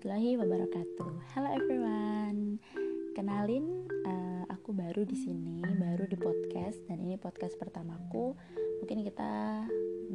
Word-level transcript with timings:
warahmatullahi 0.00 0.40
wabarakatuh. 0.40 1.12
Halo 1.36 1.48
everyone. 1.52 2.56
Kenalin, 3.12 3.84
uh, 4.08 4.48
aku 4.48 4.72
baru 4.72 5.04
di 5.04 5.12
sini, 5.12 5.60
baru 5.60 6.08
di 6.08 6.16
podcast 6.16 6.80
dan 6.88 7.04
ini 7.04 7.20
podcast 7.20 7.60
pertamaku. 7.60 8.32
Mungkin 8.80 9.04
kita 9.04 9.60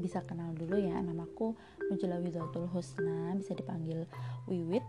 bisa 0.01 0.25
kenal 0.25 0.57
dulu 0.57 0.81
ya. 0.81 0.97
Namaku 1.05 1.53
Mujila 1.93 2.17
Widatul 2.17 2.65
Husna, 2.65 3.37
bisa 3.37 3.53
dipanggil 3.53 4.09
Wiwit. 4.49 4.81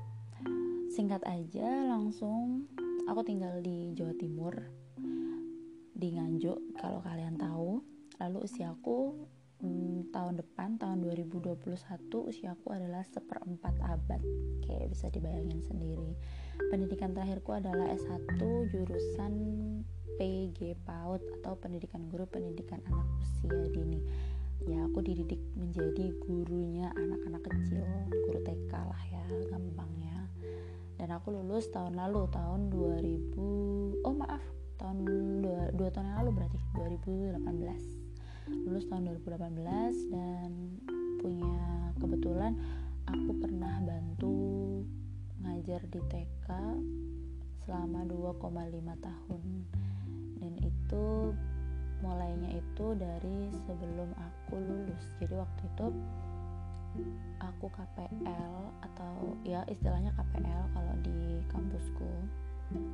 Singkat 0.88 1.28
aja, 1.28 1.68
langsung 1.92 2.64
aku 3.04 3.20
tinggal 3.20 3.60
di 3.60 3.92
Jawa 3.92 4.16
Timur, 4.16 4.64
di 5.92 6.08
Nganjuk 6.16 6.80
kalau 6.80 7.04
kalian 7.04 7.36
tahu. 7.36 7.84
Lalu 8.16 8.48
usiaku 8.48 9.28
tahun 10.12 10.38
depan 10.40 10.78
tahun 10.78 11.02
2021 11.04 11.58
usiaku 12.10 12.66
adalah 12.72 13.02
seperempat 13.06 13.74
abad. 13.82 14.20
Kayak 14.62 14.92
bisa 14.94 15.06
dibayangin 15.10 15.60
sendiri. 15.66 16.14
Pendidikan 16.72 17.12
terakhirku 17.12 17.54
adalah 17.56 17.90
S1 17.92 18.40
jurusan 18.70 19.32
PG 20.16 20.80
PAUD 20.86 21.22
atau 21.40 21.58
pendidikan 21.60 22.06
guru 22.08 22.24
pendidikan 22.26 22.80
anak 22.88 23.06
usia 23.20 23.60
dini. 23.74 24.00
Ya 24.64 24.82
aku 24.88 25.04
dididik 25.04 25.42
menjadi 25.54 26.10
gurunya 26.24 26.88
anak-anak 26.96 27.42
kecil 27.44 27.84
guru 28.10 28.40
TK 28.42 28.72
lah 28.72 29.02
ya 29.12 29.24
gampangnya. 29.52 30.26
Dan 30.96 31.12
aku 31.12 31.34
lulus 31.34 31.68
tahun 31.68 31.94
lalu 31.98 32.26
tahun 32.32 32.72
2000 32.72 34.06
oh 34.06 34.14
maaf 34.16 34.42
tahun 34.76 34.96
dua, 35.44 35.72
dua 35.72 35.88
tahun 35.92 36.06
yang 36.12 36.18
lalu 36.24 36.30
berarti 36.40 36.58
2018 36.76 38.05
lulus 38.46 38.86
tahun 38.86 39.10
2018 39.26 40.14
dan 40.14 40.50
punya 41.18 41.90
kebetulan 41.98 42.54
aku 43.10 43.30
pernah 43.42 43.82
bantu 43.82 44.38
ngajar 45.42 45.82
di 45.90 45.98
TK 46.06 46.48
selama 47.66 48.06
2,5 48.06 48.46
tahun. 49.02 49.42
Dan 50.38 50.52
itu 50.62 51.34
mulainya 52.06 52.54
itu 52.54 52.86
dari 52.94 53.50
sebelum 53.66 54.14
aku 54.14 54.62
lulus. 54.62 55.04
Jadi 55.18 55.34
waktu 55.34 55.62
itu 55.66 55.86
aku 57.42 57.66
KPL 57.66 58.54
atau 58.86 59.34
ya 59.42 59.66
istilahnya 59.66 60.14
KPL 60.14 60.62
kalau 60.70 60.94
di 61.02 61.42
kampusku 61.50 62.10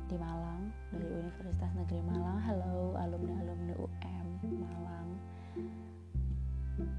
di 0.09 0.15
Malang 0.17 0.73
dari 0.89 1.05
Universitas 1.13 1.71
Negeri 1.77 2.01
Malang. 2.09 2.41
Halo 2.41 2.97
alumni 2.97 3.37
alumni 3.45 3.73
UM 3.77 4.27
Malang 4.57 5.32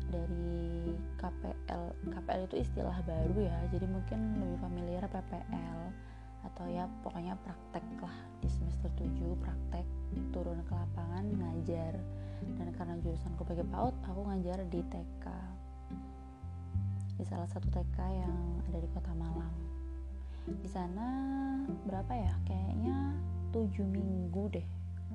dari 0.08 0.94
KPL 1.18 1.84
KPL 2.06 2.42
itu 2.46 2.56
istilah 2.62 3.02
baru 3.02 3.34
ya 3.42 3.58
jadi 3.74 3.86
mungkin 3.90 4.38
lebih 4.38 4.58
familiar 4.62 5.02
PPL 5.10 5.90
atau 6.44 6.68
ya 6.68 6.84
pokoknya 7.00 7.34
praktek 7.40 7.84
lah. 8.04 8.16
Di 8.44 8.48
semester 8.52 8.92
7 9.00 9.10
praktek 9.40 9.86
turun 10.30 10.60
ke 10.68 10.72
lapangan 10.76 11.24
ngajar. 11.24 11.96
Dan 12.44 12.68
karena 12.76 13.00
jurusanku 13.00 13.40
bagi 13.48 13.64
PAUD 13.64 13.94
aku 14.04 14.20
ngajar 14.28 14.58
di 14.68 14.80
TK 14.84 15.26
di 17.14 17.22
salah 17.22 17.46
satu 17.46 17.70
TK 17.70 17.98
yang 18.20 18.36
ada 18.68 18.78
di 18.82 18.88
kota 18.90 19.14
Malang. 19.16 19.54
Di 20.44 20.68
sana 20.68 21.06
berapa 21.88 22.12
ya? 22.12 22.34
Kayaknya 22.44 23.16
7 23.54 23.86
minggu 23.86 24.50
deh 24.52 24.66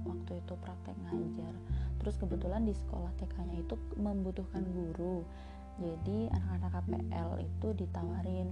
waktu 0.07 0.41
itu 0.41 0.53
praktek 0.63 0.95
ngajar 1.05 1.53
terus 1.99 2.15
kebetulan 2.15 2.63
di 2.63 2.73
sekolah 2.73 3.11
TK-nya 3.19 3.63
itu 3.63 3.75
membutuhkan 3.99 4.63
guru. 4.71 5.27
Jadi 5.79 6.27
anak-anak 6.31 6.71
KPL 6.83 7.29
itu 7.39 7.67
ditawarin 7.75 8.49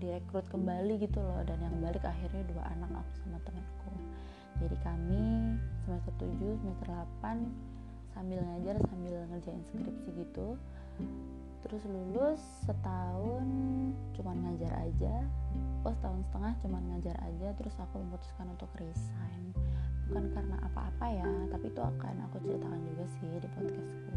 direkrut 0.00 0.44
kembali 0.52 1.00
gitu 1.00 1.20
loh. 1.20 1.40
Dan 1.44 1.60
yang 1.60 1.76
balik 1.80 2.04
akhirnya 2.04 2.44
dua 2.48 2.64
anak 2.72 2.90
aku 2.92 3.12
sama 3.24 3.38
temanku. 3.44 3.92
Jadi 4.56 4.76
kami 4.80 5.56
semester 5.84 6.12
7 6.16 6.60
semester 6.64 6.88
8 7.22 8.16
sambil 8.16 8.40
ngajar 8.40 8.76
sambil 8.88 9.16
ngerjain 9.28 9.60
skripsi 9.68 10.08
gitu. 10.16 10.56
Terus 11.64 11.82
lulus 11.84 12.40
setahun 12.64 13.44
cuman 14.16 14.36
ngajar 14.48 14.72
aja. 14.80 15.14
Oh 15.84 15.92
setahun 15.92 16.24
setengah 16.28 16.52
cuman 16.64 16.82
ngajar 16.92 17.16
aja. 17.20 17.48
Terus 17.56 17.76
aku 17.76 18.00
memutuskan 18.00 18.48
untuk 18.48 18.72
resign 18.80 19.52
bukan 20.06 20.24
karena 20.30 20.56
apa-apa 20.62 21.06
ya 21.10 21.26
tapi 21.50 21.66
itu 21.66 21.82
akan 21.82 22.14
aku 22.30 22.36
ceritakan 22.46 22.80
juga 22.94 23.04
sih 23.18 23.30
di 23.42 23.48
podcastku. 23.58 24.10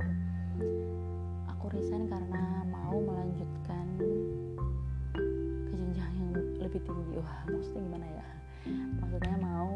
Aku 1.57 1.65
resign 1.73 2.05
karena 2.05 2.61
mau 2.69 2.93
melanjutkan 2.93 3.85
ke 5.65 5.73
jenjang 5.73 6.13
yang 6.13 6.33
lebih 6.61 6.81
tinggi. 6.85 7.17
Wah 7.17 7.41
maksudnya 7.49 7.81
gimana 7.89 8.07
ya? 8.07 8.27
Maksudnya 9.01 9.35
mau 9.41 9.73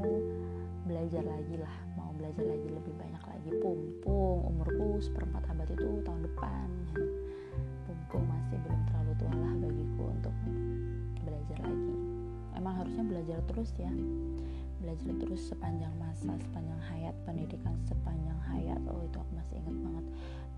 belajar 0.85 1.23
lagi 1.25 1.55
lah 1.57 1.75
mau 1.97 2.13
belajar 2.13 2.45
lagi 2.45 2.67
lebih 2.69 2.93
banyak 2.93 3.23
lagi. 3.25 3.49
Pumpung 3.57 4.37
umurku 4.53 5.01
seperempat 5.01 5.49
abad 5.49 5.69
itu 5.73 5.87
tahun 6.05 6.21
depan. 6.29 6.69
Pumpung 7.89 8.23
masih 8.29 8.57
belum 8.61 8.81
terlalu 8.85 9.11
tua 9.17 9.33
lah 9.33 9.53
bagiku 9.57 10.03
untuk 10.13 10.35
belajar 11.25 11.57
lagi. 11.65 11.95
Emang 12.53 12.73
harusnya 12.77 13.01
belajar 13.01 13.37
terus 13.49 13.73
ya 13.81 13.89
belajar 14.83 15.15
terus 15.15 15.47
sepanjang 15.47 15.95
masa 15.95 16.35
sepanjang 16.43 16.81
hayat 16.91 17.15
pendidikan 17.23 17.71
sepanjang 17.87 18.35
hayat. 18.51 18.83
Oh 18.91 18.99
itu 18.99 19.15
aku 19.15 19.31
masih 19.31 19.55
ingat 19.63 19.77
banget 19.79 20.05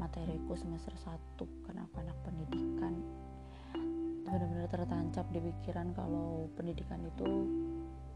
materiku 0.01 0.57
semester 0.57 0.97
1 0.97 1.45
kenapa 1.69 2.01
anak 2.01 2.17
pendidikan. 2.25 2.93
Benar-benar 4.25 4.67
tertancap 4.73 5.29
di 5.29 5.39
pikiran 5.39 5.93
kalau 5.93 6.49
pendidikan 6.57 6.99
itu 7.05 7.29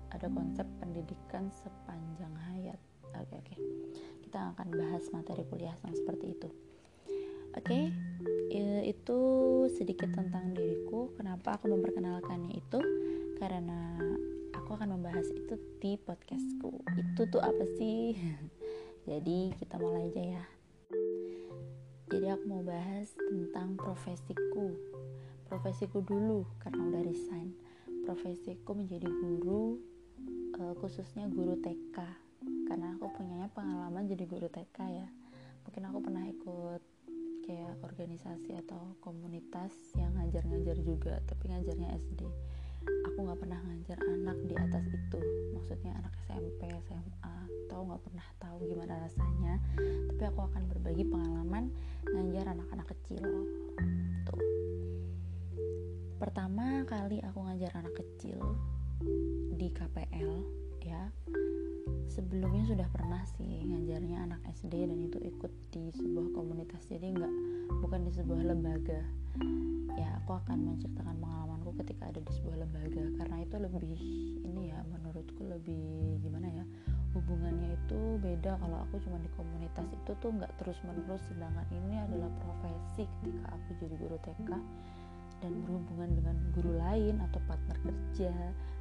ada 0.10 0.26
konsep 0.34 0.66
pendidikan 0.82 1.54
sepanjang 1.54 2.34
hayat. 2.50 2.82
Oke 3.14 3.38
oke. 3.38 3.56
Kita 4.26 4.58
akan 4.58 4.68
bahas 4.74 5.06
materi 5.14 5.46
kuliah 5.46 5.78
yang 5.86 5.94
seperti 5.94 6.34
itu. 6.34 6.50
Oke 7.54 7.94
itu 8.90 9.20
sedikit 9.78 10.10
tentang 10.10 10.58
diriku. 10.58 11.14
Kenapa 11.14 11.62
aku 11.62 11.70
memperkenalkannya 11.70 12.58
itu? 12.58 12.82
Karena 13.38 14.02
aku 14.70 14.86
akan 14.86 15.02
membahas 15.02 15.26
itu 15.34 15.58
di 15.82 15.98
podcastku. 15.98 16.86
Itu 16.94 17.26
tuh 17.34 17.42
apa 17.42 17.66
sih? 17.82 18.14
Jadi 19.10 19.50
kita 19.58 19.82
mulai 19.82 20.14
aja 20.14 20.22
ya. 20.38 20.46
Jadi 22.14 22.30
aku 22.30 22.46
mau 22.46 22.62
bahas 22.62 23.10
tentang 23.18 23.74
profesiku. 23.82 24.78
Profesiku 25.50 26.06
dulu 26.06 26.46
karena 26.62 26.86
udah 26.86 27.02
resign. 27.02 27.58
Profesiku 28.06 28.78
menjadi 28.78 29.10
guru 29.10 29.82
uh, 30.62 30.78
khususnya 30.78 31.26
guru 31.34 31.58
TK 31.58 31.98
karena 32.70 32.94
aku 32.94 33.10
punya 33.18 33.50
pengalaman 33.58 34.06
jadi 34.06 34.30
guru 34.30 34.54
TK 34.54 34.78
ya. 34.86 35.10
Mungkin 35.66 35.82
aku 35.90 35.98
pernah 35.98 36.30
ikut 36.30 36.82
kayak 37.50 37.74
organisasi 37.82 38.54
atau 38.62 38.94
komunitas 39.02 39.74
yang 39.98 40.14
ngajar-ngajar 40.14 40.78
juga 40.78 41.18
tapi 41.26 41.58
ngajarnya 41.58 41.98
SD 41.98 42.30
aku 43.08 43.18
nggak 43.24 43.40
pernah 43.40 43.60
ngajar 43.66 43.98
anak 44.06 44.38
di 44.48 44.56
atas 44.56 44.86
itu. 44.88 45.20
Maksudnya 45.56 45.92
anak 46.00 46.14
SMP 46.28 46.72
SMA 46.88 47.38
atau 47.68 47.86
nggak 47.86 48.02
pernah 48.04 48.28
tahu 48.40 48.58
gimana 48.68 48.94
rasanya. 49.04 49.56
Tapi 50.12 50.24
aku 50.28 50.42
akan 50.48 50.64
berbagi 50.72 51.04
pengalaman 51.08 51.72
ngajar 52.10 52.56
anak-anak 52.56 52.88
kecil. 52.96 53.24
Tuh. 54.28 54.42
Pertama 56.20 56.84
kali 56.84 57.24
aku 57.24 57.40
ngajar 57.48 57.72
anak 57.80 57.96
kecil 57.96 58.40
di 59.56 59.72
KPL 59.72 60.44
ya 60.84 61.08
sebelumnya 62.12 62.68
sudah 62.68 62.88
pernah 62.92 63.24
sih 63.38 63.64
ngajarnya 63.64 64.28
anak 64.28 64.42
SD 64.52 64.92
dan 64.92 65.00
itu 65.00 65.18
ikut 65.24 65.54
di 65.72 65.88
sebuah 65.96 66.36
komunitas. 66.36 66.84
Jadi 66.92 67.16
nggak 67.16 67.34
bukan 67.80 68.04
di 68.04 68.12
sebuah 68.12 68.44
lembaga. 68.44 69.02
Ya 69.96 70.20
aku 70.20 70.36
akan 70.36 70.76
menceritakan 70.76 71.16
pengalamanku 71.22 71.39
ketika 71.80 72.12
ada 72.12 72.20
di 72.20 72.32
sebuah 72.36 72.68
lembaga 72.68 73.06
karena 73.24 73.38
itu 73.42 73.56
lebih 73.56 73.98
ini 74.44 74.62
ya 74.70 74.80
menurutku 74.92 75.42
lebih 75.48 76.20
gimana 76.20 76.48
ya 76.52 76.66
hubungannya 77.14 77.74
itu 77.74 78.00
beda. 78.22 78.58
Kalau 78.62 78.78
aku 78.86 79.02
cuma 79.02 79.18
di 79.22 79.30
komunitas 79.34 79.88
itu 79.90 80.12
tuh 80.22 80.30
nggak 80.30 80.52
terus 80.62 80.78
menerus 80.86 81.22
sedangkan 81.30 81.66
ini 81.74 81.96
adalah 81.98 82.30
profesi 82.42 83.10
ketika 83.22 83.46
aku 83.54 83.70
jadi 83.82 83.96
guru 83.98 84.18
TK 84.22 84.50
dan 85.40 85.54
berhubungan 85.64 86.10
dengan 86.20 86.36
guru 86.52 86.76
lain 86.76 87.16
atau 87.24 87.40
partner 87.48 87.78
kerja 87.80 88.34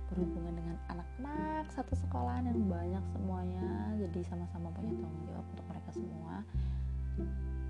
berhubungan 0.09 0.57
dengan 0.57 0.77
anak-anak 0.91 1.69
satu 1.71 1.93
sekolahan 1.95 2.49
yang 2.49 2.65
banyak 2.67 3.05
semuanya 3.13 3.93
jadi 4.01 4.21
sama-sama 4.25 4.73
punya 4.73 4.97
tanggung 4.99 5.25
jawab 5.29 5.47
untuk 5.55 5.67
mereka 5.71 5.91
semua. 5.95 6.35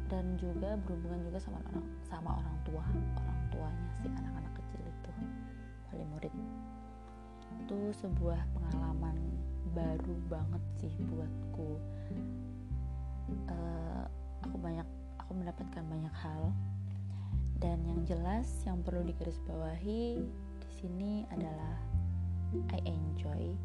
Dan 0.08 0.40
juga 0.40 0.72
berhubungan 0.88 1.20
juga 1.28 1.36
sama 1.36 1.60
orang 1.68 1.84
sama 2.08 2.30
orang 2.40 2.56
tua 2.64 2.84
orang 3.20 3.40
tuanya 3.52 3.88
si 4.00 4.08
anak-anak 4.08 4.52
wali 5.92 6.04
murid. 6.14 6.34
Itu 7.64 7.92
sebuah 8.00 8.40
pengalaman 8.56 9.16
baru 9.72 10.14
banget 10.28 10.62
sih 10.80 10.94
buatku. 11.08 11.70
Uh, 13.48 14.04
aku 14.44 14.56
banyak 14.56 14.88
aku 15.20 15.32
mendapatkan 15.36 15.84
banyak 15.84 16.14
hal. 16.18 16.52
Dan 17.58 17.82
yang 17.84 18.06
jelas 18.06 18.46
yang 18.62 18.80
perlu 18.86 19.02
digarisbawahi 19.02 20.22
di 20.62 20.70
sini 20.78 21.26
adalah 21.34 21.74
I 22.70 22.78
enjoy 22.86 23.58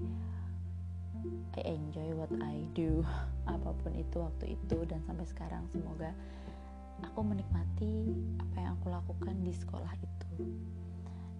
I 1.56 1.62
enjoy 1.64 2.12
what 2.18 2.34
I 2.42 2.68
do. 2.74 3.06
Apa 3.54 3.72
pun 3.80 3.94
itu 3.96 4.20
waktu 4.20 4.58
itu 4.60 4.78
dan 4.90 5.00
sampai 5.06 5.24
sekarang 5.30 5.64
semoga 5.72 6.12
aku 7.04 7.20
menikmati 7.20 8.16
apa 8.40 8.58
yang 8.64 8.72
aku 8.80 8.88
lakukan 8.88 9.36
di 9.44 9.52
sekolah 9.52 9.92
itu 10.00 10.30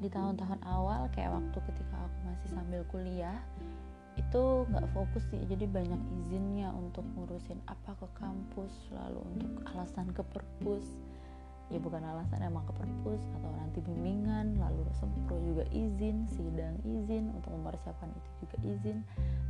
di 0.04 0.12
tahun-tahun 0.12 0.60
awal 0.68 1.08
kayak 1.16 1.32
waktu 1.32 1.58
ketika 1.72 1.96
aku 1.96 2.18
masih 2.28 2.50
sambil 2.52 2.84
kuliah 2.92 3.40
itu 4.20 4.68
nggak 4.70 4.86
fokus 4.94 5.24
sih. 5.32 5.42
Jadi 5.48 5.66
banyak 5.66 6.02
izinnya 6.22 6.70
untuk 6.76 7.08
ngurusin 7.16 7.58
apa 7.66 7.96
ke 7.98 8.08
kampus 8.20 8.74
lalu 8.94 9.24
untuk 9.32 9.52
alasan 9.74 10.12
ke 10.12 10.22
perpus. 10.22 10.86
Ya 11.72 11.80
bukan 11.80 12.04
alasan 12.04 12.44
emang 12.44 12.68
ke 12.70 12.74
perpus 12.76 13.24
atau 13.40 13.50
nanti 13.58 13.80
bimbingan 13.82 14.60
lalu 14.60 14.84
sempro 14.94 15.40
juga 15.42 15.66
izin 15.74 16.28
sidang 16.30 16.78
izin 16.86 17.34
untuk 17.34 17.56
mempersiapkan 17.56 18.12
itu 18.12 18.30
juga 18.46 18.58
izin. 18.62 18.98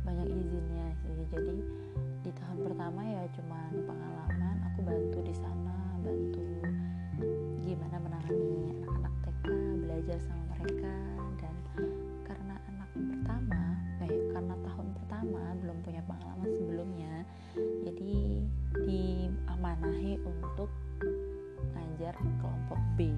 Banyak 0.06 0.28
izinnya 0.30 0.86
sih. 1.02 1.12
Jadi 1.34 1.56
di 2.24 2.30
tahun 2.32 2.58
pertama 2.64 3.04
ya 3.04 3.26
cuman 3.36 3.70
pengalaman 3.84 4.56
aku 4.72 4.80
bantu 4.80 5.18
di 5.26 5.34
sana 5.36 5.76
bantu 6.00 6.40
gimana 7.64 7.96
menangani 8.00 8.72
anak-anak 8.80 9.14
TK 9.24 9.44
belajar 9.84 10.18
sama 10.24 10.43
mereka 10.64 10.96
dan 11.44 11.56
karena 12.24 12.56
anak 12.72 12.88
pertama 12.96 13.60
eh 14.00 14.16
karena 14.32 14.54
tahun 14.64 14.88
pertama 14.96 15.42
belum 15.60 15.76
punya 15.84 16.00
pengalaman 16.08 16.48
sebelumnya 16.56 17.14
jadi 17.84 18.16
diamanahi 18.88 20.24
untuk 20.24 20.72
ngajar 21.76 22.16
kelompok 22.40 22.80
B. 22.96 23.12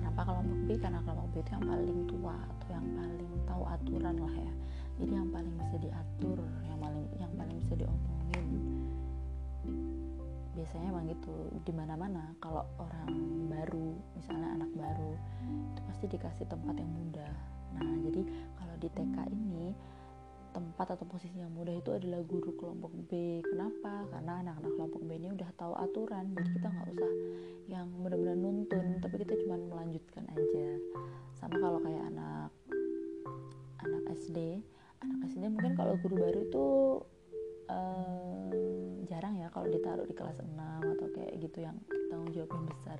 Kenapa 0.00 0.32
kelompok 0.32 0.58
B? 0.64 0.68
Karena 0.80 1.00
kelompok 1.04 1.28
B 1.28 1.34
itu 1.44 1.50
yang 1.52 1.66
paling 1.68 1.98
tua 2.08 2.36
atau 2.40 2.68
yang 2.72 2.88
paling 2.88 3.32
tahu 3.44 3.62
aturan 3.68 4.16
lah 4.16 4.34
ya. 4.40 4.52
Jadi 4.96 5.12
yang 5.12 5.28
paling 5.28 5.54
bisa 5.60 5.76
diatur 5.76 6.38
yang 6.64 6.78
paling 6.80 7.04
yang 7.20 7.32
paling 7.36 7.56
bisa 7.60 7.74
diomongin 7.76 8.46
biasanya 10.56 10.88
emang 10.88 11.04
gitu 11.12 11.34
di 11.68 11.72
mana 11.76 11.94
mana 12.00 12.32
kalau 12.40 12.64
orang 12.80 13.12
baru 13.52 13.92
misalnya 14.16 14.56
anak 14.56 14.70
baru 14.72 15.12
itu 15.76 15.80
pasti 15.84 16.04
dikasih 16.08 16.46
tempat 16.48 16.74
yang 16.80 16.88
mudah 16.88 17.34
nah 17.76 17.84
jadi 18.08 18.24
kalau 18.56 18.74
di 18.80 18.88
TK 18.88 19.16
ini 19.36 19.76
tempat 20.56 20.96
atau 20.96 21.04
posisi 21.04 21.36
yang 21.36 21.52
mudah 21.52 21.76
itu 21.76 21.92
adalah 21.92 22.24
guru 22.24 22.56
kelompok 22.56 22.88
B. 23.12 23.44
Kenapa? 23.44 24.08
Karena 24.08 24.40
anak-anak 24.40 24.72
kelompok 24.72 25.04
B 25.04 25.20
ini 25.20 25.28
udah 25.36 25.52
tahu 25.52 25.76
aturan, 25.76 26.32
jadi 26.32 26.48
kita 26.56 26.66
nggak 26.72 26.88
usah 26.96 27.12
yang 27.68 27.92
benar-benar 28.00 28.40
nuntun, 28.40 28.96
tapi 29.04 29.20
kita 29.20 29.36
cuma 29.44 29.60
melanjutkan 29.60 30.24
aja. 30.32 30.68
Sama 31.36 31.60
kalau 31.60 31.76
kayak 31.84 32.08
anak 32.08 32.48
anak 33.84 34.04
SD, 34.16 34.64
anak 35.04 35.28
SD 35.28 35.44
mungkin 35.44 35.76
kalau 35.76 35.92
guru 36.00 36.24
baru 36.24 36.40
itu 36.48 36.66
um, 37.70 38.50
jarang 39.06 39.38
ya 39.38 39.48
kalau 39.50 39.70
ditaruh 39.70 40.06
di 40.06 40.14
kelas 40.14 40.38
6 40.42 40.50
atau 40.56 41.06
kayak 41.14 41.34
gitu 41.38 41.58
yang 41.62 41.76
tanggung 42.10 42.32
jawab 42.34 42.50
yang 42.52 42.66
besar. 42.66 42.98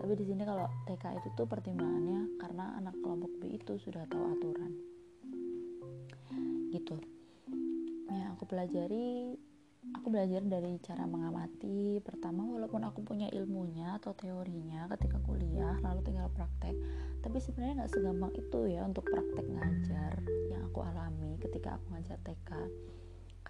Tapi 0.00 0.12
di 0.16 0.24
sini 0.24 0.42
kalau 0.48 0.64
TK 0.88 1.04
itu 1.20 1.28
tuh 1.36 1.44
pertimbangannya 1.44 2.40
karena 2.40 2.80
anak 2.80 2.96
kelompok 3.04 3.32
B 3.40 3.52
itu 3.56 3.76
sudah 3.76 4.08
tahu 4.08 4.24
aturan. 4.32 4.72
Gitu. 6.72 6.96
Yang 8.08 8.30
aku 8.36 8.44
pelajari 8.48 9.36
aku 9.96 10.06
belajar 10.08 10.40
dari 10.44 10.80
cara 10.80 11.04
mengamati. 11.04 12.00
Pertama 12.00 12.48
walaupun 12.48 12.80
aku 12.88 13.04
punya 13.04 13.28
ilmunya 13.28 14.00
atau 14.00 14.16
teorinya 14.16 14.88
ketika 14.96 15.20
kuliah 15.24 15.76
lalu 15.84 16.00
tinggal 16.04 16.32
praktek 16.32 16.76
tapi 17.20 17.36
sebenarnya 17.36 17.84
nggak 17.84 17.92
segampang 17.92 18.32
itu 18.32 18.60
ya 18.72 18.80
untuk 18.84 19.04
praktek 19.04 19.44
ngajar 19.44 20.14
yang 20.48 20.62
aku 20.72 20.80
alami 20.80 21.36
ketika 21.36 21.76
aku 21.76 21.84
ngajar 21.92 22.16
TK 22.24 22.50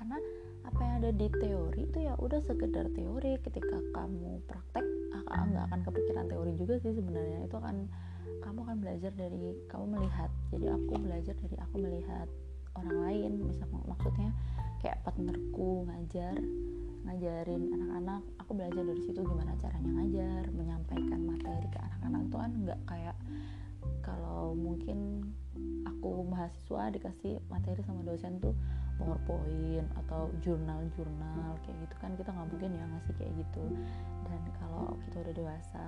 karena 0.01 0.17
apa 0.65 0.81
yang 0.81 0.95
ada 1.05 1.11
di 1.13 1.29
teori 1.29 1.85
itu 1.85 1.99
ya 2.09 2.17
udah 2.17 2.41
sekedar 2.41 2.89
teori. 2.97 3.37
Ketika 3.45 3.77
kamu 3.93 4.41
praktek 4.49 4.87
nggak 5.29 5.65
akan 5.69 5.81
kepikiran 5.85 6.25
teori 6.25 6.57
juga 6.57 6.81
sih 6.81 6.97
sebenarnya. 6.97 7.45
Itu 7.45 7.61
akan 7.61 7.85
kamu 8.41 8.59
akan 8.65 8.77
belajar 8.81 9.13
dari 9.13 9.61
kamu 9.69 10.01
melihat. 10.01 10.33
Jadi 10.49 10.67
aku 10.73 10.93
belajar 10.97 11.35
dari 11.37 11.57
aku 11.61 11.77
melihat 11.85 12.29
orang 12.81 12.97
lain. 13.05 13.31
Bisa 13.45 13.69
maksudnya 13.69 14.33
kayak 14.81 15.05
partnerku 15.05 15.85
ngajar 15.85 16.41
ngajarin 17.01 17.73
anak-anak 17.73 18.21
aku 18.45 18.53
belajar 18.53 18.85
dari 18.85 19.01
situ 19.01 19.25
gimana 19.25 19.57
caranya 19.57 19.89
ngajar 20.01 20.43
menyampaikan 20.53 21.21
materi 21.29 21.69
ke 21.69 21.77
anak-anak. 21.81 22.21
Itu 22.25 22.37
kan 22.41 22.53
nggak 22.65 22.81
kayak 22.89 23.17
kalau 24.01 24.57
mungkin 24.57 25.29
aku 25.85 26.25
mahasiswa 26.25 26.89
dikasih 26.89 27.41
materi 27.53 27.85
sama 27.85 28.01
dosen 28.01 28.41
tuh 28.41 28.57
powerpoint 29.01 29.89
atau 30.05 30.29
jurnal-jurnal 30.45 31.57
kayak 31.65 31.77
gitu 31.89 31.95
kan 31.97 32.13
kita 32.21 32.29
nggak 32.29 32.49
mungkin 32.53 32.71
ya 32.77 32.85
ngasih 32.85 33.15
kayak 33.17 33.33
gitu. 33.41 33.65
Dan 34.29 34.41
kalau 34.61 34.95
kita 35.09 35.17
udah 35.25 35.35
dewasa 35.35 35.87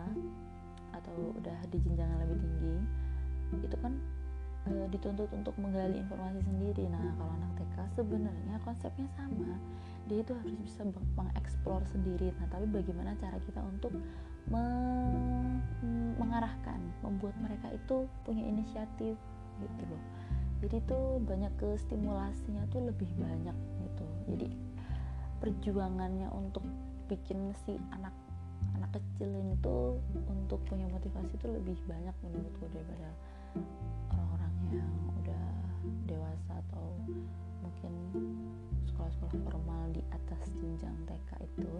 atau 0.97 1.14
udah 1.37 1.59
di 1.69 1.79
jenjang 1.85 2.09
yang 2.09 2.20
lebih 2.25 2.38
tinggi 2.41 2.76
itu 3.53 3.76
kan 3.85 3.93
e, 4.64 4.88
dituntut 4.88 5.29
untuk 5.37 5.53
menggali 5.61 6.00
informasi 6.00 6.41
sendiri. 6.41 6.88
Nah 6.88 7.05
kalau 7.20 7.32
anak 7.37 7.53
TK 7.61 7.76
sebenarnya 8.00 8.56
konsepnya 8.64 9.06
sama. 9.20 9.53
Dia 10.09 10.19
itu 10.25 10.32
harus 10.35 10.56
bisa 10.59 10.82
mengeksplor 11.14 11.85
sendiri. 11.93 12.32
Nah 12.41 12.49
tapi 12.49 12.64
bagaimana 12.73 13.12
cara 13.20 13.37
kita 13.44 13.61
untuk 13.61 13.93
me 14.49 14.64
mengarahkan 16.19 16.81
membuat 17.05 17.37
mereka 17.38 17.70
itu 17.70 18.09
punya 18.25 18.43
inisiatif 18.43 19.14
gitu 19.61 19.85
loh 19.87 20.03
jadi 20.62 20.79
tuh 20.87 21.19
banyak 21.26 21.53
ke 21.59 21.75
stimulasinya 21.75 22.62
tuh 22.70 22.87
lebih 22.87 23.11
banyak 23.19 23.56
gitu. 23.82 24.06
Jadi 24.31 24.49
perjuangannya 25.43 26.31
untuk 26.31 26.62
bikin 27.11 27.50
si 27.67 27.75
anak 27.91 28.14
anak 28.79 28.94
kecil 28.94 29.26
ini 29.26 29.59
tuh 29.59 29.99
untuk 30.31 30.62
punya 30.70 30.87
motivasi 30.87 31.35
itu 31.35 31.47
lebih 31.50 31.76
banyak 31.91 32.14
menurutku 32.23 32.70
daripada 32.70 33.11
yang 34.73 34.88
udah 35.20 35.44
dewasa 36.09 36.53
atau 36.69 36.85
mungkin 37.61 37.93
sekolah-sekolah 38.88 39.37
formal 39.44 39.82
di 39.93 40.00
atas 40.09 40.49
jenjang 40.56 40.97
TK 41.05 41.31
itu. 41.44 41.73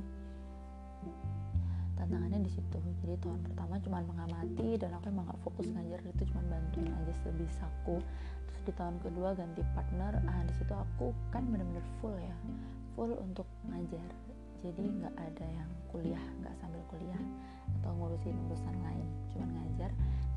Tantangannya 1.97 2.45
di 2.45 2.53
situ. 2.53 2.79
Jadi 3.01 3.15
tahun 3.25 3.41
pertama 3.47 3.81
cuma 3.81 3.99
mengamati 4.05 4.77
dan 4.77 4.93
aku 4.99 5.09
emang 5.09 5.25
gak 5.31 5.41
fokus 5.41 5.73
ngajar 5.73 6.01
itu 6.05 6.23
cuma 6.35 6.43
bantuin 6.53 6.93
aja 6.93 7.15
sebisaku 7.25 7.97
di 8.63 8.73
tahun 8.79 9.03
kedua 9.03 9.35
ganti 9.35 9.63
partner 9.75 10.23
ah 10.23 10.41
di 10.47 10.55
situ 10.55 10.71
aku 10.71 11.11
kan 11.35 11.43
bener-bener 11.51 11.83
full 11.99 12.15
ya. 12.15 12.37
Full 12.95 13.11
untuk 13.19 13.47
ngajar. 13.67 14.07
Jadi 14.63 14.83
nggak 15.03 15.15
ada 15.19 15.47
yang 15.51 15.71
kuliah 15.91 16.23
nggak 16.39 16.55
sambil 16.63 16.79
kuliah 16.87 17.23
atau 17.81 17.91
ngurusin 17.99 18.39
urusan 18.47 18.77
lain. 18.87 19.07
Cuma 19.35 19.47
ngajar. 19.51 19.91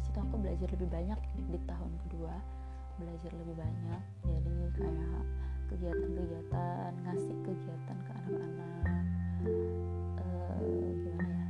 Itu 0.10 0.18
aku 0.18 0.36
belajar 0.42 0.68
lebih 0.74 0.90
banyak 0.90 1.20
di 1.54 1.60
tahun 1.70 1.92
kedua. 2.08 2.34
Belajar 2.98 3.32
lebih 3.38 3.56
banyak. 3.60 4.02
Jadi 4.26 4.54
kayak 4.82 5.24
kegiatan-kegiatan 5.70 6.92
ngasih 7.06 7.36
kegiatan 7.46 7.98
ke 8.02 8.12
anak-anak. 8.26 9.04
Uh, 10.18 10.58
gimana 10.98 11.30
ya? 11.30 11.46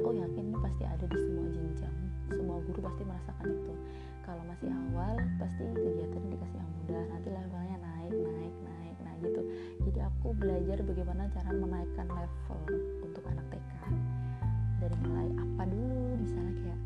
Aku 0.00 0.08
yakin 0.16 0.46
pasti 0.64 0.84
ada 0.88 1.04
di 1.04 1.18
semua 1.20 1.46
jenjang. 1.52 1.96
Semua 2.32 2.56
guru 2.64 2.80
pasti 2.80 3.02
merasakan 3.04 3.46
itu 3.52 3.74
kalau 4.26 4.42
masih 4.42 4.68
awal 4.74 5.14
pasti 5.38 5.62
kegiatan 5.70 6.22
dikasih 6.26 6.58
yang 6.58 6.70
mudah. 6.82 7.04
Nanti 7.14 7.28
levelnya 7.30 7.76
naik 7.78 8.10
naik 8.10 8.54
naik 8.66 8.96
nah 9.06 9.14
gitu. 9.22 9.40
Jadi 9.86 9.98
aku 10.02 10.34
belajar 10.34 10.78
bagaimana 10.82 11.30
cara 11.30 11.50
menaikkan 11.54 12.06
level 12.10 12.60
untuk 13.06 13.22
anak 13.30 13.46
TK 13.54 13.72
dari 14.82 14.96
mulai 15.06 15.30
apa 15.38 15.62
dulu 15.70 16.18
misalnya 16.18 16.52
kayak 16.58 16.80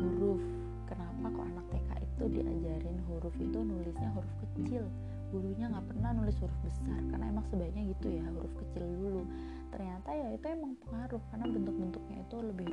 huruf. 0.00 0.42
Kenapa 0.88 1.26
kok 1.28 1.44
anak 1.44 1.66
TK 1.68 1.90
itu 2.00 2.24
diajarin 2.40 2.98
huruf 3.04 3.34
itu 3.36 3.58
nulisnya 3.60 4.08
huruf 4.16 4.34
kecil? 4.48 4.88
Gurunya 5.28 5.68
nggak 5.68 5.92
pernah 5.92 6.16
nulis 6.16 6.40
huruf 6.40 6.58
besar 6.64 7.04
karena 7.12 7.28
emang 7.28 7.44
sebaiknya 7.52 7.92
gitu 7.92 8.16
ya 8.16 8.24
huruf 8.32 8.52
kecil 8.64 8.88
dulu. 8.88 9.22
Ternyata 9.68 10.08
ya 10.16 10.28
itu 10.32 10.46
emang 10.48 10.72
pengaruh 10.88 11.20
karena 11.28 11.46
bentuk-bentuknya 11.52 12.16
itu 12.24 12.36
lebih 12.40 12.67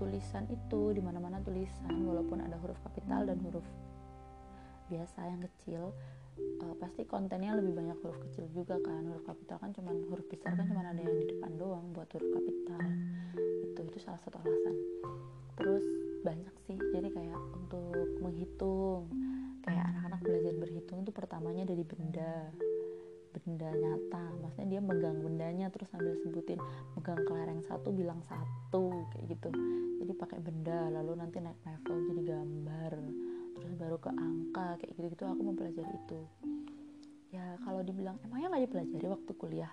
tulisan 0.00 0.48
itu 0.48 0.96
di 0.96 1.04
mana-mana 1.04 1.44
tulisan 1.44 2.08
walaupun 2.08 2.40
ada 2.40 2.56
huruf 2.56 2.80
kapital 2.80 3.28
dan 3.28 3.36
huruf 3.44 3.66
biasa 4.88 5.22
yang 5.28 5.40
kecil 5.44 5.92
uh, 6.64 6.74
pasti 6.80 7.06
kontennya 7.06 7.54
lebih 7.54 7.76
banyak 7.76 8.00
huruf 8.00 8.18
kecil 8.28 8.48
juga 8.50 8.80
kan. 8.80 9.04
Huruf 9.04 9.24
kapital 9.28 9.60
kan 9.60 9.70
cuman 9.76 9.94
huruf 10.08 10.26
besar 10.32 10.56
kan 10.56 10.64
cuma 10.66 10.82
ada 10.82 10.98
yang 10.98 11.14
di 11.20 11.26
depan 11.36 11.52
doang 11.60 11.84
buat 11.92 12.08
huruf 12.10 12.30
kapital. 12.32 12.80
Itu 13.70 13.80
itu 13.84 13.98
salah 14.00 14.20
satu 14.24 14.40
alasan. 14.40 14.76
Terus 15.60 15.84
banyak 16.24 16.54
sih 16.64 16.76
jadi 16.96 17.08
kayak 17.12 17.40
untuk 17.56 18.08
menghitung 18.24 19.08
kayak 19.64 19.84
anak-anak 19.92 20.20
belajar 20.24 20.54
berhitung 20.56 20.98
itu 21.04 21.12
pertamanya 21.12 21.64
dari 21.68 21.84
benda 21.84 22.48
benda 23.38 23.70
nyata. 23.70 24.24
Maksudnya 24.42 24.68
dia 24.78 24.80
megang 24.82 25.18
bendanya 25.22 25.66
terus 25.70 25.88
sambil 25.94 26.18
sebutin 26.20 26.58
megang 26.98 27.20
kelereng 27.24 27.62
satu 27.70 27.94
bilang 27.94 28.18
satu 28.26 29.06
kayak 29.14 29.38
gitu. 29.38 29.50
Jadi 30.02 30.12
pakai 30.18 30.38
benda 30.42 30.90
lalu 30.90 31.18
nanti 31.18 31.38
naik 31.38 31.60
level 31.62 31.96
jadi 32.10 32.22
gambar 32.34 32.92
terus 33.60 33.72
baru 33.76 33.96
ke 34.00 34.10
angka 34.10 34.66
kayak 34.80 34.92
gitu 34.96 35.06
gitu 35.14 35.24
aku 35.28 35.40
mempelajari 35.44 35.92
itu. 35.94 36.20
Ya 37.30 37.54
kalau 37.62 37.80
dibilang 37.86 38.18
emangnya 38.26 38.50
nggak 38.50 38.64
dipelajari 38.66 39.06
waktu 39.06 39.32
kuliah? 39.38 39.72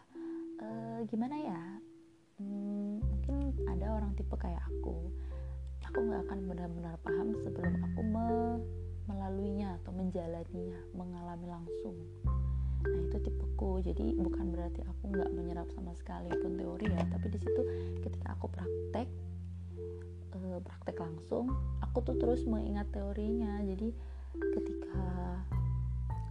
E, 0.62 0.68
gimana 1.10 1.36
ya? 1.42 1.62
Hmm, 2.38 3.02
mungkin 3.02 3.56
ada 3.66 3.98
orang 3.98 4.14
tipe 4.14 4.36
kayak 4.38 4.62
aku. 4.62 5.10
Aku 5.90 5.98
nggak 6.04 6.30
akan 6.30 6.40
benar-benar 6.46 6.96
paham 7.02 7.34
sebelum 7.42 7.74
aku 7.82 8.02
me 8.06 8.28
melaluinya 9.08 9.80
atau 9.82 9.96
menjalaninya 9.96 10.80
mengalami 10.92 11.48
langsung 11.48 11.96
nah 12.94 13.02
itu 13.04 13.18
tipeku. 13.20 13.84
Jadi 13.84 14.16
bukan 14.18 14.46
berarti 14.54 14.82
aku 14.86 15.04
nggak 15.12 15.30
menyerap 15.36 15.68
sama 15.74 15.92
sekali 15.98 16.32
pun 16.32 16.56
teori 16.56 16.88
ya 16.88 17.04
tapi 17.10 17.28
di 17.32 17.40
situ 17.40 17.62
ketika 18.04 18.38
aku 18.38 18.48
praktek 18.52 19.08
e, 20.34 20.40
praktek 20.64 20.98
langsung 20.98 21.52
aku 21.84 22.04
tuh 22.04 22.16
terus 22.16 22.48
mengingat 22.48 22.88
teorinya. 22.94 23.60
Jadi 23.64 23.92
ketika 24.38 25.06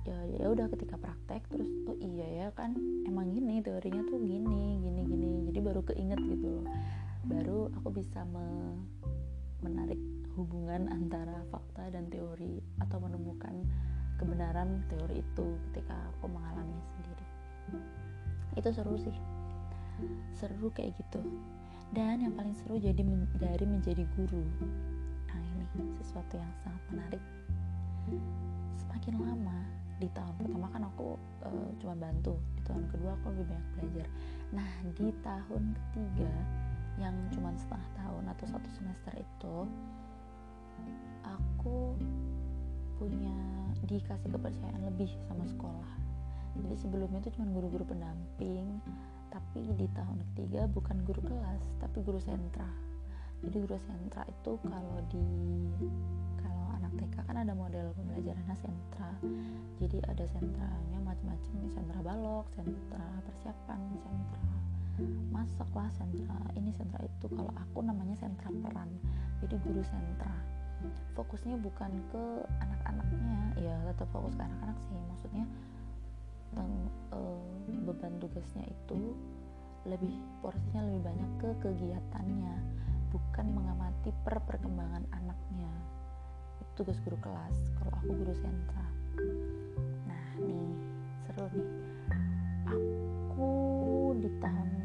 ya 0.07 0.19
ya 0.39 0.47
udah 0.47 0.71
ketika 0.71 0.95
praktek 1.03 1.43
terus 1.51 1.67
oh 1.91 1.99
iya 1.99 2.47
ya 2.47 2.49
kan 2.55 2.79
emang 3.11 3.35
gini 3.35 3.59
teorinya 3.59 4.07
tuh 4.07 4.19
gini 4.23 4.81
gini 4.81 5.03
gini. 5.05 5.33
Jadi 5.51 5.59
baru 5.61 5.81
keinget 5.83 6.21
gitu 6.23 6.63
loh. 6.63 6.67
Baru 7.27 7.69
aku 7.75 7.91
bisa 7.91 8.23
me 8.23 8.79
menarik 9.65 9.99
hubungan 10.37 10.93
antara 10.93 11.43
fakta 11.49 11.89
dan 11.89 12.13
teori 12.13 12.61
atau 12.79 13.01
menemukan 13.01 13.65
kebenaran 14.17 14.83
teori 14.89 15.21
itu 15.21 15.47
ketika 15.71 15.97
aku 16.17 16.29
mengalami 16.33 16.77
sendiri. 16.97 17.27
Itu 18.57 18.69
seru 18.73 18.97
sih. 18.97 19.17
Seru 20.37 20.73
kayak 20.73 20.97
gitu. 20.97 21.21
Dan 21.93 22.25
yang 22.25 22.35
paling 22.35 22.57
seru 22.57 22.81
jadi 22.81 22.99
men 23.05 23.29
dari 23.39 23.65
menjadi 23.65 24.03
guru. 24.19 24.43
Nah 25.31 25.41
ini 25.55 25.93
sesuatu 26.03 26.41
yang 26.41 26.53
sangat 26.65 26.83
menarik. 26.91 27.23
Semakin 28.81 29.23
lama 29.23 29.59
di 29.97 30.09
tahun 30.13 30.35
pertama 30.37 30.67
kan 30.73 30.83
aku 30.89 31.17
uh, 31.47 31.71
cuma 31.79 31.95
bantu. 31.97 32.35
Di 32.59 32.63
tahun 32.67 32.85
kedua 32.91 33.15
aku 33.21 33.27
lebih 33.37 33.47
banyak 33.53 33.69
belajar. 33.79 34.07
Nah 34.53 34.71
di 34.97 35.09
tahun 35.23 35.63
ketiga 35.73 36.33
yang 36.97 37.15
cuma 37.29 37.53
setengah 37.61 37.89
tahun 37.93 38.25
atau 38.33 38.47
satu 38.49 38.69
semester 38.73 39.13
itu 39.21 39.57
aku 41.25 41.93
punya 42.97 43.37
dikasih 43.85 44.33
kepercayaan 44.33 44.83
lebih 44.89 45.11
sama 45.29 45.45
sekolah. 45.45 45.93
Jadi 46.57 46.77
sebelumnya 46.81 47.21
itu 47.21 47.31
cuma 47.37 47.53
guru-guru 47.53 47.85
pendamping 47.85 48.81
tapi 49.29 49.69
di 49.77 49.85
tahun 49.93 50.25
ketiga 50.33 50.65
bukan 50.73 51.05
guru 51.05 51.21
kelas 51.21 51.63
tapi 51.79 52.01
guru 52.01 52.17
sentra. 52.17 52.69
Jadi 53.45 53.57
guru 53.61 53.77
sentra 53.85 54.25
itu 54.25 54.53
kalau 54.65 54.99
di 55.13 55.29
kalau 56.41 56.67
anak 56.81 56.93
TK 56.97 57.17
kan 57.29 57.37
ada 57.37 57.53
model 57.53 57.93
pembelajarannya 58.01 58.57
sentra. 58.57 59.13
Jadi 59.77 60.01
ada 60.09 60.25
sentranya 60.25 60.99
macam-macam 61.05 61.55
sentra 61.69 61.99
balok 62.01 62.49
sentra 62.57 63.05
persiapan 63.29 63.81
sentra 64.01 64.45
masak 65.29 65.69
lah 65.77 65.93
sentra 65.93 66.41
ini 66.57 66.73
sentra 66.73 67.05
itu. 67.05 67.29
Kalau 67.29 67.53
aku 67.53 67.85
namanya 67.85 68.17
sentra 68.17 68.49
peran 68.65 68.89
jadi 69.45 69.57
guru 69.61 69.83
sentra 69.85 70.33
fokusnya 71.17 71.57
bukan 71.61 71.91
ke 72.13 72.25
anak-anaknya. 72.61 73.39
Ya 73.61 73.75
tetap 73.93 74.09
fokus 74.13 74.37
ke 74.37 74.43
anak-anak 74.43 74.79
sih. 74.85 74.99
Maksudnya 75.11 75.45
tentang 76.53 76.73
uh, 77.13 77.43
beban 77.85 78.17
tugasnya 78.23 78.65
itu 78.65 79.13
lebih 79.87 80.19
porsinya 80.43 80.83
lebih 80.83 81.03
banyak 81.07 81.31
ke 81.39 81.51
kegiatannya 81.63 82.55
bukan 83.15 83.47
mengamati 83.55 84.11
per 84.27 84.41
perkembangan 84.45 85.05
anaknya. 85.15 85.73
Itu 86.61 86.83
tugas 86.83 86.99
guru 87.05 87.19
kelas 87.23 87.57
kalau 87.79 87.93
aku 88.03 88.13
guru 88.13 88.35
sentra. 88.35 88.87
Nah 90.09 90.27
nih 90.43 90.71
seru 91.25 91.47
nih. 91.55 91.71
Aku 92.67 93.51
di 94.19 94.31
tahun 94.43 94.76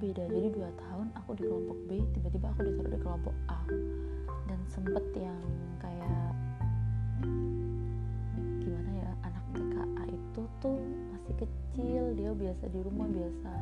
beda. 0.00 0.24
Jadi 0.32 0.48
dua 0.56 0.70
tahun 0.80 1.12
aku 1.12 1.30
di 1.36 1.42
kelompok 1.44 1.78
B 1.84 1.90
tiba-tiba 2.16 2.46
aku 2.56 2.60
ditaruh 2.64 2.90
di 2.90 3.00
kelompok 3.04 3.34
A. 3.52 3.60
Dan 4.48 4.60
sempet 4.72 5.04
yang 5.12 5.40
kayak 5.76 6.32
gimana 8.64 8.90
ya 8.96 9.10
anak 9.28 9.44
TKA 9.52 10.04
itu 10.08 10.42
tuh 10.64 10.80
masih 11.12 11.34
kecil 11.36 12.02
dia 12.16 12.30
biasa 12.32 12.64
di 12.72 12.80
rumah 12.80 13.06
biasa 13.12 13.52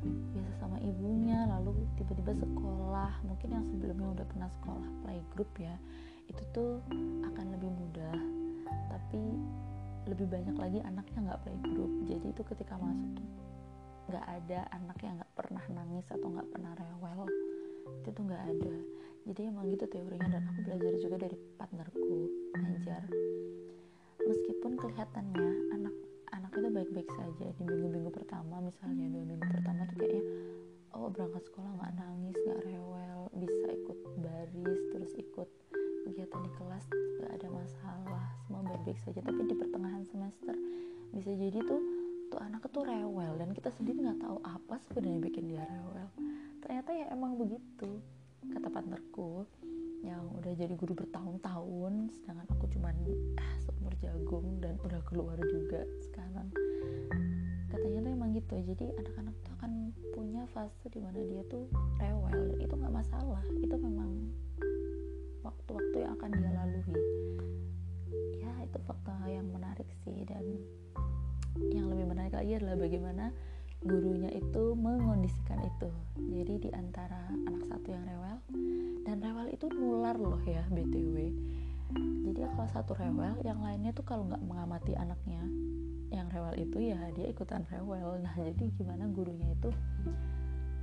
biasa 0.00 0.52
sama 0.64 0.78
ibunya 0.80 1.44
lalu 1.50 1.74
tiba-tiba 1.98 2.38
sekolah. 2.38 3.12
Mungkin 3.26 3.48
yang 3.50 3.66
sebelumnya 3.66 4.08
udah 4.14 4.26
pernah 4.30 4.48
sekolah 4.62 4.88
playgroup 5.02 5.50
ya 5.58 5.74
itu 6.30 6.42
tuh 6.54 6.78
akan 7.26 7.46
lebih 7.58 7.66
mudah 7.74 8.14
tapi 8.86 9.18
lebih 10.06 10.30
banyak 10.30 10.54
lagi 10.54 10.78
anaknya 10.86 11.18
nggak 11.26 11.40
playgroup. 11.42 11.92
Jadi 12.06 12.26
itu 12.30 12.42
ketika 12.46 12.78
masuk 12.78 13.18
nggak 14.10 14.26
ada 14.26 14.66
anak 14.74 14.98
yang 15.06 15.14
nggak 15.22 15.34
pernah 15.38 15.62
nangis 15.70 16.02
atau 16.10 16.26
nggak 16.26 16.50
pernah 16.50 16.74
rewel. 16.74 17.30
Itu 18.02 18.08
tuh 18.10 18.24
nggak 18.26 18.42
ada. 18.42 18.74
Jadi 19.30 19.40
emang 19.46 19.70
gitu 19.70 19.86
teorinya 19.86 20.28
dan 20.34 20.42
aku 20.50 20.60
belajar 20.66 20.92
juga 20.98 21.16
dari 21.22 21.38
partnerku 21.54 22.18
Anjar. 22.58 23.06
Meskipun 24.18 24.72
kelihatannya 24.74 25.48
anak 25.78 25.94
anak 26.34 26.50
itu 26.58 26.68
baik-baik 26.74 27.10
saja 27.14 27.46
di 27.54 27.62
minggu-minggu 27.62 28.10
pertama 28.10 28.58
misalnya 28.58 29.06
dua 29.10 29.24
minggu 29.26 29.46
pertama 29.46 29.86
tuh 29.90 29.96
kayaknya 29.98 30.22
oh 30.94 31.10
berangkat 31.10 31.42
sekolah 31.46 31.70
nggak 31.78 31.92
nangis 31.98 32.36
nggak 32.46 32.60
rewel 32.66 33.20
bisa 33.38 33.66
ikut 33.70 33.98
baris 34.22 34.80
terus 34.90 35.12
ikut 35.18 35.48
kegiatan 36.06 36.40
di 36.42 36.50
kelas 36.58 36.84
nggak 36.90 37.32
ada 37.38 37.48
masalah 37.54 38.24
semua 38.46 38.62
baik-baik 38.66 38.98
saja. 39.06 39.22
Tapi 39.22 39.40
di 39.46 39.54
pertengahan 39.54 40.02
semester 40.10 40.54
bisa 41.14 41.30
jadi 41.34 41.58
tuh 41.62 41.99
tuh 42.30 42.38
anak 42.38 42.62
tuh 42.70 42.86
rewel 42.86 43.34
dan 43.34 43.50
kita 43.50 43.74
sendiri 43.74 44.06
nggak 44.06 44.22
tahu 44.22 44.38
apa 44.46 44.78
sebenarnya 44.86 45.20
bikin 45.26 45.50
dia 45.50 45.66
rewel. 45.66 46.08
Ternyata 46.62 46.90
ya 46.94 47.06
emang 47.10 47.34
begitu. 47.34 47.98
Kata 48.40 48.70
partnerku 48.70 49.44
yang 50.00 50.24
udah 50.38 50.52
jadi 50.56 50.72
guru 50.80 50.96
bertahun-tahun 50.96 52.08
sedangkan 52.16 52.48
aku 52.56 52.66
cuman 52.72 52.96
ah, 53.36 53.54
seumur 53.60 53.92
jagung 54.00 54.62
dan 54.62 54.78
udah 54.86 55.02
keluar 55.04 55.36
juga 55.42 55.82
sekarang. 56.06 56.48
Katanya 57.68 57.98
tuh 58.06 58.12
emang 58.14 58.30
gitu. 58.32 58.54
Jadi 58.62 58.84
anak-anak 58.94 59.34
tuh 59.42 59.52
akan 59.60 59.72
punya 60.14 60.42
fase 60.54 60.86
di 60.88 61.02
mana 61.02 61.18
dia 61.18 61.42
tuh 61.50 61.66
rewel. 61.98 62.56
Itu 62.62 62.78
nggak 62.78 62.94
masalah. 62.94 63.42
Itu 63.58 63.74
memang 63.74 64.30
waktu-waktu 65.42 65.96
yang 65.98 66.12
akan 66.14 66.30
dia 66.38 66.50
lalui. 66.54 67.02
Ya 68.38 68.52
itu 68.62 68.78
fakta 68.86 69.14
yang 69.26 69.50
menarik 69.50 69.90
sih 70.06 70.22
dan 70.24 70.42
yang 71.58 71.90
lebih 71.90 72.06
menarik 72.06 72.34
lagi 72.36 72.58
adalah 72.58 72.76
bagaimana 72.78 73.24
gurunya 73.80 74.30
itu 74.30 74.76
mengondisikan 74.76 75.58
itu. 75.64 75.90
Jadi 76.20 76.68
di 76.68 76.70
antara 76.76 77.32
anak 77.32 77.64
satu 77.66 77.88
yang 77.90 78.04
rewel 78.06 78.36
dan 79.08 79.16
rewel 79.24 79.48
itu 79.50 79.66
nular 79.72 80.14
loh 80.14 80.38
ya 80.44 80.62
btw 80.68 81.32
jadi 82.30 82.46
kalau 82.54 82.68
satu 82.70 82.92
rewel 82.94 83.34
yang 83.42 83.58
lainnya 83.58 83.90
tuh 83.90 84.06
kalau 84.06 84.22
nggak 84.30 84.38
mengamati 84.46 84.94
anaknya 84.94 85.42
yang 86.14 86.30
rewel 86.30 86.54
itu 86.54 86.78
ya 86.78 86.98
dia 87.14 87.26
ikutan 87.26 87.66
rewel. 87.70 88.18
Nah 88.24 88.34
jadi 88.38 88.70
gimana 88.78 89.10
gurunya 89.10 89.50
itu 89.50 89.70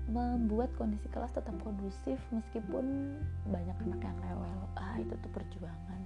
membuat 0.07 0.71
kondisi 0.79 1.07
kelas 1.11 1.35
tetap 1.35 1.55
kondusif 1.63 2.19
meskipun 2.31 3.15
banyak 3.47 3.77
anak 3.87 4.01
yang 4.03 4.17
rewel. 4.23 4.59
Ah 4.75 4.99
itu 4.99 5.15
tuh 5.15 5.31
perjuangan. 5.31 6.01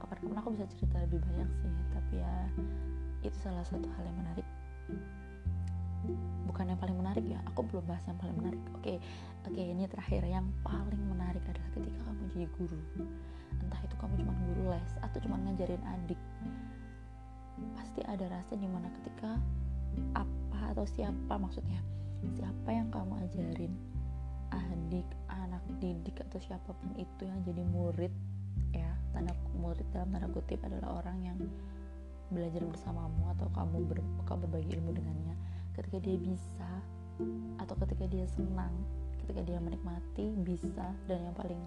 Kapan-kapan 0.00 0.38
aku 0.40 0.50
bisa 0.56 0.66
cerita 0.72 0.96
lebih 1.04 1.20
banyak 1.20 1.48
sih 1.60 1.72
tapi 1.92 2.14
ya 2.24 2.36
itu 3.22 3.36
salah 3.42 3.64
satu 3.66 3.86
hal 3.98 4.04
yang 4.06 4.18
menarik. 4.18 4.46
Bukan 6.46 6.64
yang 6.70 6.78
paling 6.78 6.94
menarik 6.94 7.26
ya 7.26 7.42
aku 7.50 7.66
belum 7.66 7.84
bahas 7.86 8.06
yang 8.06 8.18
paling 8.18 8.36
menarik. 8.38 8.62
Oke 8.78 9.02
oke 9.46 9.62
ini 9.62 9.84
terakhir. 9.90 10.22
Yang 10.24 10.50
paling 10.62 11.02
menarik 11.10 11.42
adalah 11.46 11.70
ketika 11.74 11.98
kamu 12.06 12.22
jadi 12.34 12.46
guru. 12.54 12.80
Entah 13.58 13.80
itu 13.82 13.94
kamu 13.98 14.12
cuma 14.22 14.32
guru 14.46 14.62
les 14.70 14.92
atau 15.02 15.18
cuma 15.18 15.36
ngajarin 15.42 15.82
adik 15.82 16.20
pasti 17.74 18.00
ada 18.06 18.26
rasa 18.30 18.54
di 18.54 18.68
mana 18.70 18.86
ketika 19.00 19.38
apa 20.14 20.60
atau 20.74 20.86
siapa 20.86 21.34
maksudnya 21.38 21.80
siapa 22.38 22.70
yang 22.70 22.88
kamu 22.94 23.18
ajarin 23.26 23.72
adik 24.54 25.06
anak 25.30 25.62
didik 25.82 26.16
atau 26.30 26.38
siapa 26.38 26.70
pun 26.70 26.94
itu 26.94 27.26
yang 27.26 27.38
jadi 27.42 27.62
murid 27.68 28.12
ya 28.70 28.90
tanda 29.10 29.34
murid 29.58 29.84
dalam 29.90 30.08
tanda 30.14 30.28
kutip 30.30 30.62
adalah 30.62 31.02
orang 31.02 31.18
yang 31.26 31.38
belajar 32.28 32.62
bersamamu 32.64 33.32
atau 33.36 33.48
kamu 33.56 33.88
ber, 33.88 33.98
kamu 34.28 34.38
berbagi 34.48 34.70
ilmu 34.76 34.90
dengannya 34.92 35.34
ketika 35.78 35.98
dia 36.02 36.16
bisa 36.18 36.70
atau 37.58 37.74
ketika 37.86 38.04
dia 38.06 38.26
senang 38.30 38.72
ketika 39.28 39.44
dia 39.44 39.60
menikmati 39.60 40.32
bisa. 40.40 40.88
Dan 41.04 41.28
yang 41.28 41.36
paling 41.36 41.60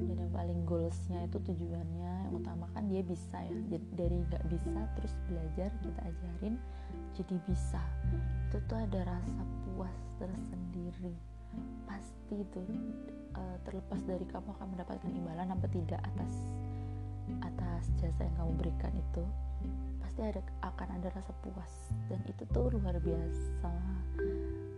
dan 0.00 0.16
yang 0.16 0.32
paling 0.32 0.64
goalsnya 0.64 1.28
itu 1.28 1.36
tujuannya 1.44 2.12
yang 2.24 2.32
utama 2.32 2.64
kan 2.72 2.88
dia 2.88 3.04
bisa 3.04 3.36
ya. 3.44 3.52
Dari 3.92 4.16
nggak 4.24 4.44
bisa 4.48 4.80
terus 4.96 5.12
belajar 5.28 5.68
kita 5.84 6.00
ajarin 6.00 6.56
jadi 7.12 7.36
bisa. 7.44 7.82
Itu 8.48 8.64
tuh 8.64 8.80
ada 8.80 9.12
rasa 9.12 9.42
puas 9.68 9.98
tersendiri. 10.16 11.12
Pasti 11.84 12.40
itu 12.40 12.64
uh, 13.36 13.56
terlepas 13.68 14.00
dari 14.08 14.24
kamu 14.24 14.56
akan 14.56 14.66
mendapatkan 14.72 15.12
imbalan 15.12 15.52
apa 15.52 15.68
tidak 15.68 16.00
atas 16.00 16.32
atas 17.40 17.88
jasa 17.96 18.28
yang 18.28 18.36
kamu 18.36 18.52
berikan 18.60 18.92
itu 18.92 19.24
pasti 20.04 20.20
ada 20.20 20.44
akan 20.60 20.88
ada 21.00 21.08
rasa 21.16 21.32
puas. 21.40 21.72
Dan 22.12 22.20
itu 22.28 22.44
tuh 22.52 22.68
luar 22.68 22.98
biasa. 23.00 23.72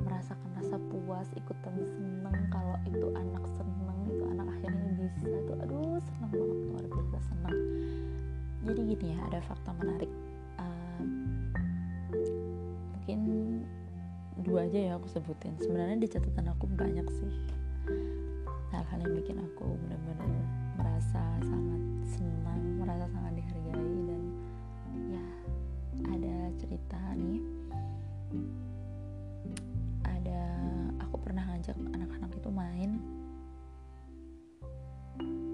Merasakan 0.05 0.51
rasa 0.55 0.77
puas 0.93 1.29
ikutan 1.35 1.75
seneng 1.75 2.37
kalau 2.55 2.77
itu 2.87 3.09
anak 3.19 3.45
seneng 3.59 3.99
itu 4.07 4.25
anak 4.31 4.47
akhirnya 4.47 4.89
bisa 5.01 5.27
itu 5.27 5.53
aduh 5.59 5.99
seneng 5.99 6.31
banget 6.31 6.59
luar 6.71 6.85
biasa 6.87 7.19
seneng. 7.27 7.57
Jadi 8.65 8.81
gini 8.95 9.07
ya 9.17 9.19
ada 9.27 9.39
fakta 9.43 9.71
menarik. 9.75 10.13
Uh, 10.61 11.03
mungkin 12.95 13.21
dua 14.47 14.71
aja 14.71 14.79
ya 14.79 14.93
aku 14.95 15.11
sebutin. 15.11 15.59
Sebenarnya 15.59 15.99
di 15.99 16.09
catatan 16.09 16.53
aku 16.55 16.71
banyak 16.71 17.07
sih 17.11 17.33
hal-hal 18.75 18.99
yang 19.07 19.15
bikin 19.23 19.39
aku 19.39 19.79
benar-benar 19.87 20.31
merasa 20.75 21.23
sangat 21.47 21.83
senang 22.11 22.61
merasa 22.83 23.07
sangat 23.15 23.33
dihargai 23.39 23.99
dan 24.11 24.23
ya 25.15 25.25
ada 26.11 26.35
cerita 26.59 27.01
nih. 27.15 27.39
Ada 30.03 30.43
aku 31.07 31.17
pernah 31.23 31.47
ngajak 31.55 31.79
anak-anak 31.79 32.31
itu 32.35 32.51
main. 32.51 32.91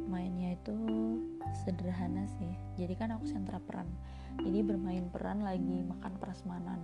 Mainnya 0.09 0.57
itu 0.57 0.77
sederhana 1.61 2.25
sih. 2.41 2.53
Jadi 2.81 2.95
kan 2.97 3.13
aku 3.15 3.29
sentra 3.29 3.61
peran. 3.61 3.87
Jadi 4.41 4.65
bermain 4.65 5.07
peran 5.13 5.45
lagi 5.45 5.85
makan 5.85 6.17
prasmanan. 6.17 6.81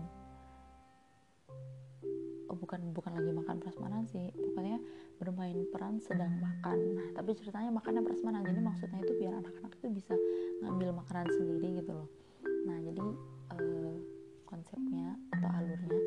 Oh 2.46 2.54
bukan 2.54 2.92
bukan 2.92 3.16
lagi 3.16 3.32
makan 3.32 3.56
prasmanan 3.58 4.04
sih. 4.06 4.30
Pokoknya 4.36 4.78
bermain 5.16 5.56
peran 5.72 5.96
sedang 6.00 6.32
makan. 6.38 6.78
Nah 6.96 7.08
tapi 7.16 7.32
ceritanya 7.36 7.72
makannya 7.72 8.04
prasmanan 8.04 8.44
jadi 8.44 8.60
maksudnya 8.60 9.00
itu 9.00 9.12
biar 9.16 9.32
anak-anak 9.40 9.72
itu 9.80 9.88
bisa 9.96 10.14
ngambil 10.60 10.92
makanan 11.00 11.28
sendiri 11.32 11.68
gitu 11.80 11.92
loh. 11.96 12.08
Nah 12.68 12.78
jadi 12.84 13.06
uh, 13.56 13.94
konsepnya 14.46 15.16
atau 15.32 15.48
alurnya 15.50 16.00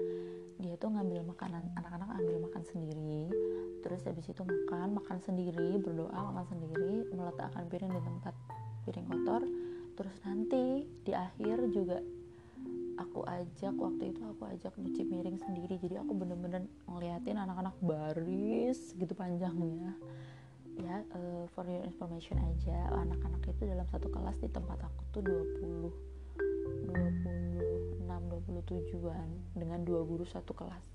dia 0.59 0.75
tuh 0.75 0.91
ngambil 0.91 1.23
makanan 1.33 1.63
anak-anak 1.79 2.09
ambil 2.19 2.37
makan 2.45 2.63
sendiri. 2.69 3.31
Terus 3.79 4.01
habis 4.05 4.27
itu 4.27 4.41
makan 4.43 4.99
makan 4.99 5.17
sendiri 5.23 5.79
berdoa 5.81 6.35
makan 6.35 6.45
sendiri 6.51 7.07
meletakkan 7.15 7.63
piring 7.71 7.91
di 7.95 8.01
tempat 8.05 8.35
piring 8.85 9.07
kotor. 9.09 9.43
Terus 9.97 10.15
nanti 10.23 10.87
di 11.03 11.11
akhir 11.11 11.48
ajak 13.29 13.75
waktu 13.77 14.03
itu 14.09 14.21
aku 14.25 14.43
ajak 14.50 14.74
nyuci 14.79 15.03
piring 15.05 15.38
sendiri. 15.38 15.77
Jadi 15.77 15.95
aku 16.01 16.12
bener-bener 16.17 16.65
ngeliatin 16.89 17.38
anak-anak 17.38 17.75
baris 17.81 18.93
gitu 18.98 19.13
panjangnya. 19.13 19.93
Ya 20.79 21.03
uh, 21.13 21.45
for 21.53 21.67
your 21.67 21.83
information 21.83 22.39
aja 22.39 22.88
anak-anak 22.95 23.43
itu 23.45 23.67
dalam 23.67 23.86
satu 23.91 24.07
kelas 24.09 24.39
di 24.39 24.50
tempat 24.50 24.79
aku 24.79 25.01
tuh 25.12 25.21
20 25.21 26.09
26 26.89 28.07
27an 28.50 29.29
dengan 29.53 29.83
dua 29.86 30.01
guru 30.07 30.25
satu 30.25 30.55
kelas. 30.55 30.86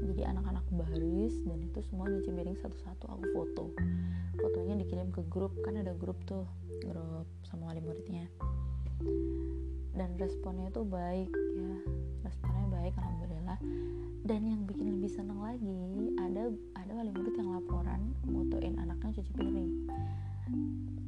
Jadi 0.00 0.26
anak-anak 0.26 0.66
baris 0.74 1.38
dan 1.46 1.62
itu 1.62 1.78
semua 1.86 2.10
nyuci 2.10 2.34
piring 2.34 2.58
satu-satu. 2.58 3.04
Aku 3.14 3.24
foto. 3.30 3.64
Fotonya 4.40 4.74
dikirim 4.80 5.14
ke 5.14 5.22
grup. 5.30 5.54
Kan 5.62 5.78
ada 5.78 5.94
grup 5.94 6.18
tuh 6.26 6.48
grup 6.82 7.28
sama 7.46 7.70
wali 7.70 7.84
muridnya 7.84 8.26
dan 9.94 10.14
responnya 10.18 10.70
itu 10.70 10.82
baik 10.86 11.30
ya. 11.30 11.76
Responnya 12.22 12.66
baik 12.70 12.94
alhamdulillah. 12.94 13.58
Dan 14.22 14.40
yang 14.46 14.62
bikin 14.68 15.00
lebih 15.00 15.10
seneng 15.10 15.40
lagi 15.42 16.14
ada 16.20 16.52
ada 16.78 16.90
wali 16.94 17.10
murid 17.10 17.34
yang 17.34 17.50
laporan 17.50 18.14
motoin 18.28 18.78
anaknya 18.78 19.18
cuci 19.18 19.32
piring. 19.34 19.72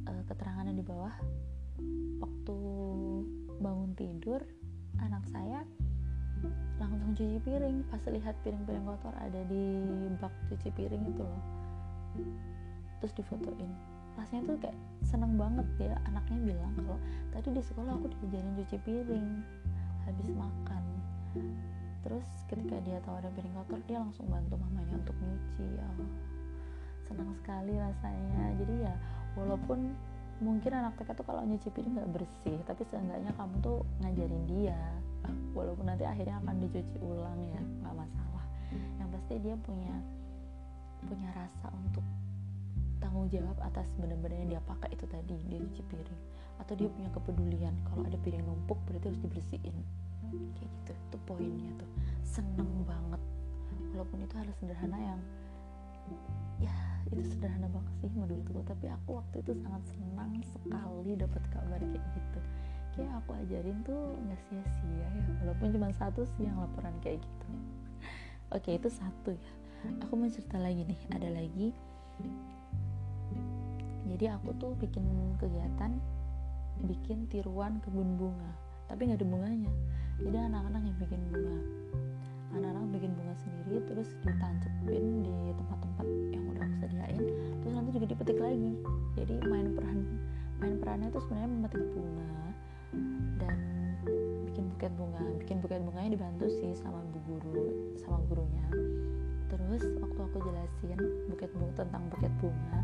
E, 0.03 0.11
keterangannya 0.27 0.75
di 0.75 0.83
bawah 0.83 1.13
waktu 2.19 2.57
bangun 3.63 3.91
tidur 3.95 4.41
anak 4.99 5.23
saya 5.31 5.63
langsung 6.81 7.15
cuci 7.15 7.39
piring. 7.47 7.87
Pas 7.87 8.03
lihat 8.11 8.35
piring-piring 8.43 8.83
kotor 8.83 9.15
ada 9.15 9.41
di 9.47 9.79
bak 10.19 10.33
cuci 10.51 10.69
piring 10.75 11.03
itu 11.07 11.23
loh. 11.23 11.43
Terus 12.99 13.13
difotoin 13.15 13.92
rasanya 14.17 14.43
tuh 14.53 14.57
kayak 14.61 14.77
seneng 15.03 15.37
banget 15.37 15.67
ya 15.77 15.95
anaknya 16.09 16.53
bilang 16.53 16.73
kalau 16.77 16.97
tadi 17.33 17.49
di 17.53 17.61
sekolah 17.61 17.91
aku 17.97 18.07
diajarin 18.17 18.53
cuci 18.61 18.77
piring 18.81 19.29
habis 20.05 20.27
makan. 20.33 20.83
Terus 22.03 22.27
ketika 22.51 22.77
dia 22.83 22.99
tahu 23.05 23.15
ada 23.21 23.29
piring 23.31 23.55
kotor 23.55 23.79
dia 23.87 23.97
langsung 24.01 24.27
bantu 24.27 24.59
mamanya 24.59 24.99
untuk 24.99 25.15
nyuci. 25.17 25.67
Ya 25.79 25.89
senang 27.07 27.31
sekali 27.37 27.73
rasanya. 27.77 28.57
Jadi 28.57 28.75
ya 28.85 28.93
walaupun 29.37 29.93
mungkin 30.41 30.71
anak 30.73 30.97
TK 30.99 31.13
tuh 31.13 31.25
kalau 31.25 31.41
nyuci 31.45 31.69
piring 31.71 31.93
nggak 31.97 32.11
bersih 32.11 32.57
tapi 32.67 32.83
seenggaknya 32.89 33.31
kamu 33.37 33.55
tuh 33.63 33.85
ngajarin 34.01 34.43
dia 34.49 34.81
walaupun 35.55 35.87
nanti 35.87 36.03
akhirnya 36.03 36.41
akan 36.43 36.57
dicuci 36.57 36.97
ulang 36.99 37.39
ya 37.53 37.61
nggak 37.85 37.95
masalah. 37.95 38.45
Yang 38.99 39.09
pasti 39.13 39.33
dia 39.39 39.55
punya 39.61 39.93
punya 41.03 41.29
rasa 41.35 41.67
untuk 41.75 42.03
tanggung 43.03 43.27
jawab 43.27 43.59
atas 43.59 43.91
benda-benda 43.99 44.39
yang 44.39 44.49
dia 44.55 44.61
pakai 44.63 44.95
itu 44.95 45.03
tadi 45.11 45.35
dia 45.51 45.59
cuci 45.59 45.83
piring. 45.91 46.21
Atau 46.63 46.79
dia 46.79 46.87
punya 46.87 47.11
kepedulian 47.11 47.75
kalau 47.91 48.07
ada 48.07 48.15
piring 48.23 48.47
numpuk 48.47 48.79
berarti 48.87 49.11
harus 49.11 49.19
dibersihin. 49.19 49.75
Kayak 50.55 50.71
gitu 50.71 50.91
itu 50.95 51.17
poinnya 51.27 51.71
tuh. 51.75 51.89
Seneng 52.23 52.71
banget. 52.87 53.19
Walaupun 53.91 54.23
itu 54.23 54.33
hal 54.39 54.47
sederhana 54.55 54.97
yang 54.97 55.21
ya 56.63 56.75
itu 57.11 57.21
sederhana 57.35 57.67
banget 57.67 57.93
sih 57.99 58.09
menurutku. 58.15 58.63
Tapi 58.63 58.85
aku 58.87 59.19
waktu 59.19 59.35
itu 59.43 59.51
sangat 59.59 59.83
senang 59.91 60.31
sekali 60.39 61.19
dapat 61.19 61.43
kabar 61.51 61.81
kayak 61.83 61.99
gitu. 62.15 62.39
Kayak 62.95 63.11
aku 63.19 63.29
ajarin 63.43 63.77
tuh 63.83 64.15
nggak 64.23 64.39
sia-sia 64.47 65.07
ya 65.09 65.25
walaupun 65.43 65.67
cuma 65.73 65.89
satu 65.97 66.23
sih 66.37 66.47
yang 66.47 66.55
laporan 66.55 66.95
kayak 67.03 67.19
gitu. 67.19 67.49
Oke 68.55 68.79
itu 68.79 68.87
satu 68.87 69.35
ya. 69.35 69.51
Aku 70.07 70.15
mau 70.15 70.31
cerita 70.31 70.55
lagi 70.61 70.87
nih. 70.87 71.01
Ada 71.11 71.29
lagi 71.33 71.75
jadi 74.03 74.35
aku 74.35 74.51
tuh 74.59 74.75
bikin 74.79 75.03
kegiatan 75.39 75.95
bikin 76.83 77.29
tiruan 77.29 77.79
kebun 77.85 78.17
bunga. 78.17 78.51
Tapi 78.91 79.07
nggak 79.07 79.19
ada 79.21 79.27
bunganya. 79.27 79.71
Jadi 80.19 80.37
anak-anak 80.37 80.81
yang 80.83 80.97
bikin 80.99 81.21
bunga. 81.31 81.57
Anak-anak 82.53 82.83
bikin 82.93 83.11
bunga 83.17 83.35
sendiri 83.41 83.77
terus 83.87 84.09
ditancepin 84.21 85.03
di 85.25 85.35
tempat-tempat 85.57 86.07
yang 86.35 86.43
udah 86.51 86.61
aku 86.61 86.75
sediain. 86.85 87.23
Terus 87.63 87.73
nanti 87.73 87.89
juga 87.95 88.05
dipetik 88.11 88.37
lagi. 88.37 88.71
Jadi 89.17 89.33
main 89.47 89.67
peran 89.73 89.99
main 90.61 90.75
perannya 90.79 91.07
itu 91.11 91.19
sebenarnya 91.23 91.49
memetik 91.49 91.83
bunga 91.95 92.35
dan 93.41 93.57
bikin 94.51 94.63
buket 94.75 94.91
bunga. 94.99 95.23
Bikin 95.41 95.57
buket 95.63 95.81
bunganya 95.81 96.09
dibantu 96.13 96.45
sih 96.51 96.71
sama 96.75 96.99
bu 97.09 97.19
guru 97.25 97.65
sama 98.03 98.19
gurunya. 98.27 98.67
Terus 99.49 99.83
waktu 100.01 100.19
aku 100.19 100.37
jelasin 100.43 100.99
buket 101.31 101.49
bunga 101.55 101.73
tentang 101.85 102.03
buket 102.11 102.33
bunga 102.43 102.77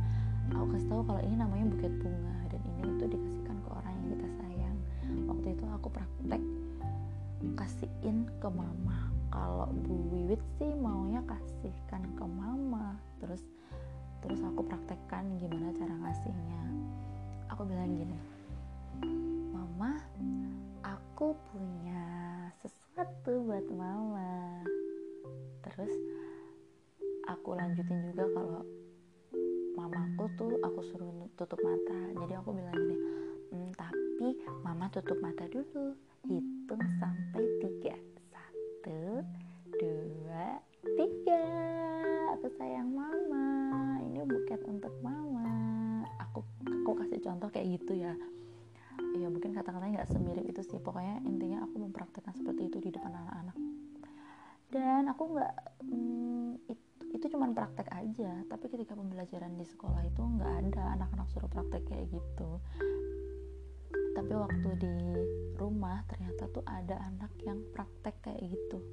aku 0.54 0.66
kasih 0.76 0.88
tahu 0.90 1.02
kalau 1.06 1.22
ini 1.22 1.36
namanya 1.38 1.66
buket 1.74 1.94
bunga 2.02 2.38
dan 2.50 2.62
ini 2.66 2.82
itu 2.86 3.06
dikasihkan 3.10 3.58
ke 3.62 3.70
orang 3.70 3.94
yang 3.94 4.08
kita 4.16 4.28
sayang. 4.40 4.78
Waktu 5.30 5.48
itu 5.54 5.66
aku 5.70 5.88
praktek 5.90 6.44
kasihin 7.56 8.18
ke 8.40 8.50
mama. 8.50 8.98
Kalau 9.30 9.70
Bu 9.86 9.94
Wiwit 10.10 10.42
sih 10.58 10.72
maunya 10.74 11.22
kasihkan 11.26 12.02
ke 12.18 12.26
mama. 12.26 12.98
Terus 13.22 13.42
terus 14.20 14.42
aku 14.44 14.66
praktekkan 14.66 15.38
gimana 15.38 15.72
cara 15.78 15.94
ngasihnya. 15.94 16.62
Aku 17.54 17.64
bilang 17.66 17.94
gini 17.96 18.18
mama 19.80 19.96
aku 20.84 21.36
punya 21.52 22.04
sesuatu 22.60 23.48
buat 23.48 23.64
mama. 23.72 24.60
Terus 25.64 25.96
aku 27.32 27.56
lanjutin 27.56 28.12
juga 28.12 28.28
kalau 28.36 28.62
mamaku 29.90 30.30
tuh 30.38 30.54
aku 30.62 30.80
suruh 30.86 31.10
tutup 31.34 31.58
mata. 31.66 31.98
Jadi 32.14 32.34
aku 32.38 32.54
bilang 32.54 32.78
gini 32.78 32.98
mm, 33.50 33.70
tapi 33.74 34.38
mama 34.62 34.86
tutup 34.94 35.18
mata 35.18 35.50
dulu. 35.50 35.98
Hitung 36.30 36.84
sampai 37.02 37.42
tiga. 37.58 37.98
Satu 38.30 39.26
dua 39.82 40.62
tiga. 40.94 41.46
Aku 42.38 42.54
sayang 42.62 42.94
mama. 42.94 43.98
Ini 44.06 44.22
buket 44.30 44.62
untuk 44.70 44.94
mama. 45.02 46.06
Aku 46.30 46.46
aku 46.62 46.92
kasih 47.02 47.26
contoh 47.26 47.50
kayak 47.50 47.82
gitu 47.82 47.98
ya. 47.98 48.14
Ya 49.18 49.26
mungkin 49.26 49.58
kata-katanya 49.58 50.06
nggak 50.06 50.12
semirip 50.14 50.46
itu 50.46 50.62
sih. 50.70 50.78
Pokoknya 50.78 51.18
intinya 51.26 51.66
aku 51.66 51.82
mempraktekkan 51.82 52.38
seperti 52.38 52.70
itu 52.70 52.78
di 52.78 52.90
depan 52.94 53.10
anak-anak. 53.10 53.58
Dan 54.70 55.10
aku 55.10 55.34
nggak 55.34 55.54
hmm, 55.82 56.62
cuma 57.40 57.56
praktek 57.56 57.88
aja 57.96 58.44
tapi 58.52 58.68
ketika 58.68 59.00
pembelajaran 59.00 59.56
di 59.56 59.64
sekolah 59.64 60.04
itu 60.04 60.20
nggak 60.20 60.54
ada 60.68 61.00
anak-anak 61.00 61.28
suruh 61.32 61.48
praktek 61.48 61.88
kayak 61.88 62.12
gitu. 62.12 62.60
Tapi 64.12 64.34
waktu 64.36 64.70
di 64.76 64.96
rumah 65.56 66.04
ternyata 66.12 66.52
tuh 66.52 66.66
ada 66.68 67.00
anak 67.08 67.32
yang 67.48 67.64
praktek 67.72 68.20
kayak 68.20 68.44
gitu. 68.52 68.84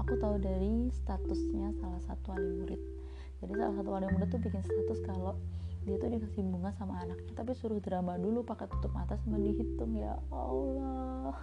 Aku 0.00 0.16
tahu 0.16 0.40
dari 0.40 0.88
statusnya 0.88 1.76
salah 1.76 2.00
satu 2.08 2.32
wali 2.32 2.48
murid. 2.64 2.82
Jadi 3.44 3.52
salah 3.52 3.74
satu 3.76 3.88
wali 3.92 4.08
murid 4.08 4.28
tuh 4.32 4.40
bikin 4.40 4.64
status 4.64 5.04
kalau 5.04 5.36
dia 5.84 6.00
tuh 6.00 6.08
dikasih 6.08 6.42
bunga 6.42 6.74
sama 6.74 6.98
anaknya 6.98 7.30
tapi 7.38 7.54
suruh 7.54 7.78
drama 7.78 8.18
dulu 8.18 8.42
pakai 8.42 8.66
tutup 8.72 8.96
mata 8.96 9.20
sama 9.20 9.36
dihitung. 9.36 9.92
Ya 9.92 10.16
Allah. 10.32 11.36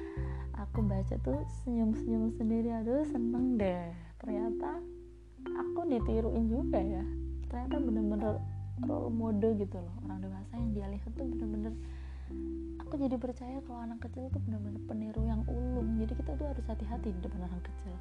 Aku 0.64 0.80
baca 0.80 1.20
tuh 1.20 1.44
senyum-senyum 1.60 2.32
sendiri. 2.32 2.72
Aduh 2.72 3.04
seneng 3.04 3.60
deh. 3.60 3.92
Ternyata 4.16 4.95
aku 5.54 5.80
ditiruin 5.86 6.46
juga 6.50 6.78
ya. 6.80 7.04
Ternyata 7.46 7.76
bener-bener 7.78 8.32
role 8.84 9.10
model 9.12 9.54
gitu 9.56 9.76
loh. 9.78 9.94
Orang 10.04 10.18
dewasa 10.20 10.52
yang 10.58 10.70
dia 10.74 10.86
lihat 10.90 11.10
tuh 11.14 11.26
bener-bener 11.26 11.72
aku 12.82 12.98
jadi 12.98 13.16
percaya 13.18 13.62
kalau 13.66 13.80
anak 13.86 14.02
kecil 14.02 14.26
itu 14.26 14.38
benar-benar 14.42 14.82
peniru 14.90 15.22
yang 15.26 15.42
ulung. 15.46 15.98
Jadi 16.02 16.12
kita 16.18 16.30
tuh 16.34 16.46
harus 16.50 16.64
hati-hati 16.66 17.08
di 17.14 17.20
depan 17.22 17.40
orang 17.46 17.62
kecil. 17.62 17.94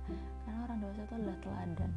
Karena 0.45 0.60
orang 0.65 0.77
dewasa 0.81 1.01
itu 1.05 1.13
adalah 1.15 1.38
teladan. 1.45 1.91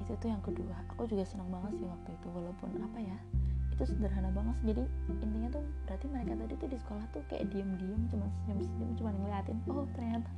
Itu 0.00 0.12
tuh 0.16 0.28
yang 0.32 0.42
kedua. 0.42 0.76
Aku 0.96 1.04
juga 1.06 1.24
senang 1.28 1.52
banget 1.52 1.80
sih 1.80 1.86
waktu 1.86 2.10
itu. 2.16 2.26
Walaupun 2.32 2.68
apa 2.80 2.98
ya 2.98 3.18
itu 3.80 3.96
sederhana 3.96 4.28
banget 4.36 4.56
jadi 4.60 4.84
intinya 5.24 5.48
tuh 5.56 5.64
berarti 5.88 6.06
mereka 6.12 6.36
tadi 6.36 6.54
tuh 6.60 6.68
di 6.68 6.76
sekolah 6.84 7.04
tuh 7.16 7.22
kayak 7.32 7.48
diem-diem 7.48 8.02
cuma 8.12 8.28
senyum-senyum 8.44 8.90
cuma 9.00 9.10
ngeliatin 9.16 9.56
oh 9.72 9.88
ternyata 9.96 10.28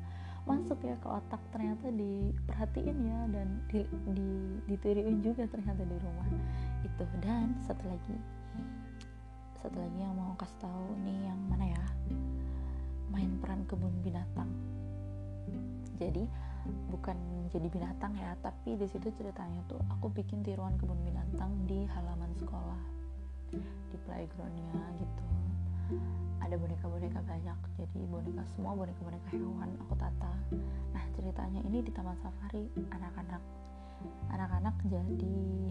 masuk 0.43 0.79
ya 0.83 0.99
ke 0.99 1.07
otak 1.07 1.39
ternyata 1.55 1.87
diperhatiin 1.95 2.99
ya 3.07 3.21
dan 3.31 3.49
di, 3.71 3.87
di 4.11 4.29
ditiruin 4.67 5.23
juga 5.23 5.47
ternyata 5.47 5.87
di 5.87 5.97
rumah 6.03 6.29
itu. 6.83 7.05
Dan 7.23 7.55
satu 7.63 7.85
lagi 7.87 8.17
satu 9.63 9.79
lagi 9.79 9.99
yang 10.03 10.19
mau 10.19 10.35
kasih 10.35 10.59
tahu 10.59 10.87
nih 11.07 11.31
yang 11.31 11.39
mana 11.47 11.71
ya? 11.71 11.85
Main 13.15 13.39
peran 13.39 13.63
kebun 13.71 13.95
binatang. 14.03 14.51
Jadi 16.03 16.27
bukan 16.91 17.19
jadi 17.51 17.67
binatang 17.67 18.15
ya 18.15 18.39
tapi 18.39 18.79
di 18.79 18.87
situ 18.87 19.11
ceritanya 19.19 19.67
tuh 19.67 19.83
aku 19.91 20.07
bikin 20.15 20.47
tiruan 20.47 20.79
kebun 20.79 20.99
binatang 21.03 21.51
di 21.67 21.85
halaman 21.91 22.31
sekolah 22.39 22.81
di 23.91 23.97
playgroundnya 24.07 24.81
gitu 24.97 25.25
ada 26.43 26.55
boneka-boneka 26.59 27.21
banyak 27.23 27.59
jadi 27.79 28.01
boneka 28.11 28.43
semua 28.53 28.75
boneka-boneka 28.75 29.31
hewan 29.33 29.71
aku 29.87 29.95
tata. 29.97 30.33
Nah 30.93 31.05
ceritanya 31.15 31.61
ini 31.65 31.81
di 31.81 31.91
taman 31.95 32.19
safari 32.19 32.67
anak-anak 32.91 33.43
anak-anak 34.35 34.75
jadi 34.91 35.71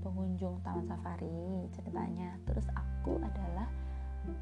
pengunjung 0.00 0.58
taman 0.64 0.84
safari 0.88 1.68
ceritanya. 1.76 2.34
Terus 2.48 2.66
aku 2.72 3.20
adalah 3.20 3.68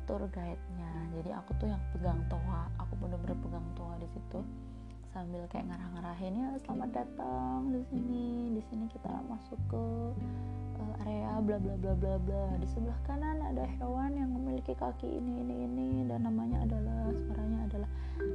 tour 0.08 0.24
guide-nya 0.32 0.92
jadi 1.20 1.36
aku 1.36 1.52
tuh 1.60 1.68
yang 1.68 1.82
pegang 1.92 2.24
toa 2.32 2.72
aku 2.80 2.96
bener-bener 2.96 3.36
pegang 3.36 3.66
toa 3.76 3.94
di 4.00 4.08
situ. 4.14 4.40
Sambil 5.12 5.46
kayak 5.46 5.70
ngarah-ngarahin 5.70 6.34
ya 6.34 6.48
selamat 6.66 6.90
datang 7.04 7.70
di 7.70 7.82
sini 7.86 8.50
di 8.54 8.62
sini 8.66 8.88
kita 8.90 9.12
masuk 9.30 9.60
ke 9.70 9.84
bla 11.44 11.60
bla 11.60 11.76
bla 11.76 11.92
bla 11.92 12.16
bla. 12.16 12.42
Di 12.56 12.66
sebelah 12.72 12.96
kanan 13.04 13.36
ada 13.44 13.68
hewan 13.76 14.16
yang 14.16 14.32
memiliki 14.32 14.72
kaki 14.72 15.04
ini 15.04 15.44
ini 15.44 15.54
ini 15.68 15.88
dan 16.08 16.24
namanya 16.24 16.64
adalah 16.64 17.12
suaranya 17.12 17.68
adalah. 17.68 17.90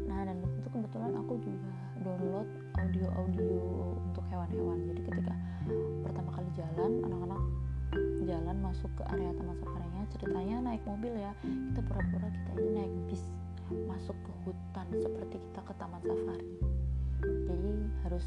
Nah 0.05 0.19
dan 0.29 0.37
itu 0.45 0.69
kebetulan 0.69 1.17
aku 1.17 1.41
juga 1.41 1.73
download 2.05 2.47
audio 2.77 3.07
audio 3.17 3.53
untuk 3.97 4.23
hewan-hewan. 4.29 4.77
Jadi 4.93 5.01
ketika 5.09 5.33
pertama 6.05 6.29
kali 6.37 6.49
jalan 6.53 6.91
anak-anak 7.09 7.41
jalan 8.29 8.57
masuk 8.61 8.91
ke 8.93 9.03
area 9.09 9.33
taman 9.33 9.57
safarinya 9.57 10.03
ceritanya 10.13 10.55
naik 10.69 10.83
mobil 10.85 11.13
ya. 11.17 11.33
Kita 11.41 11.81
pura-pura 11.89 12.29
kita 12.29 12.51
ini 12.61 12.69
naik 12.77 12.93
bis 13.09 13.25
masuk 13.89 14.17
ke 14.21 14.31
hutan 14.45 14.85
seperti 15.01 15.35
kita 15.49 15.59
ke 15.65 15.73
taman 15.81 16.01
safari. 16.05 16.47
Jadi 17.25 17.73
harus 18.05 18.25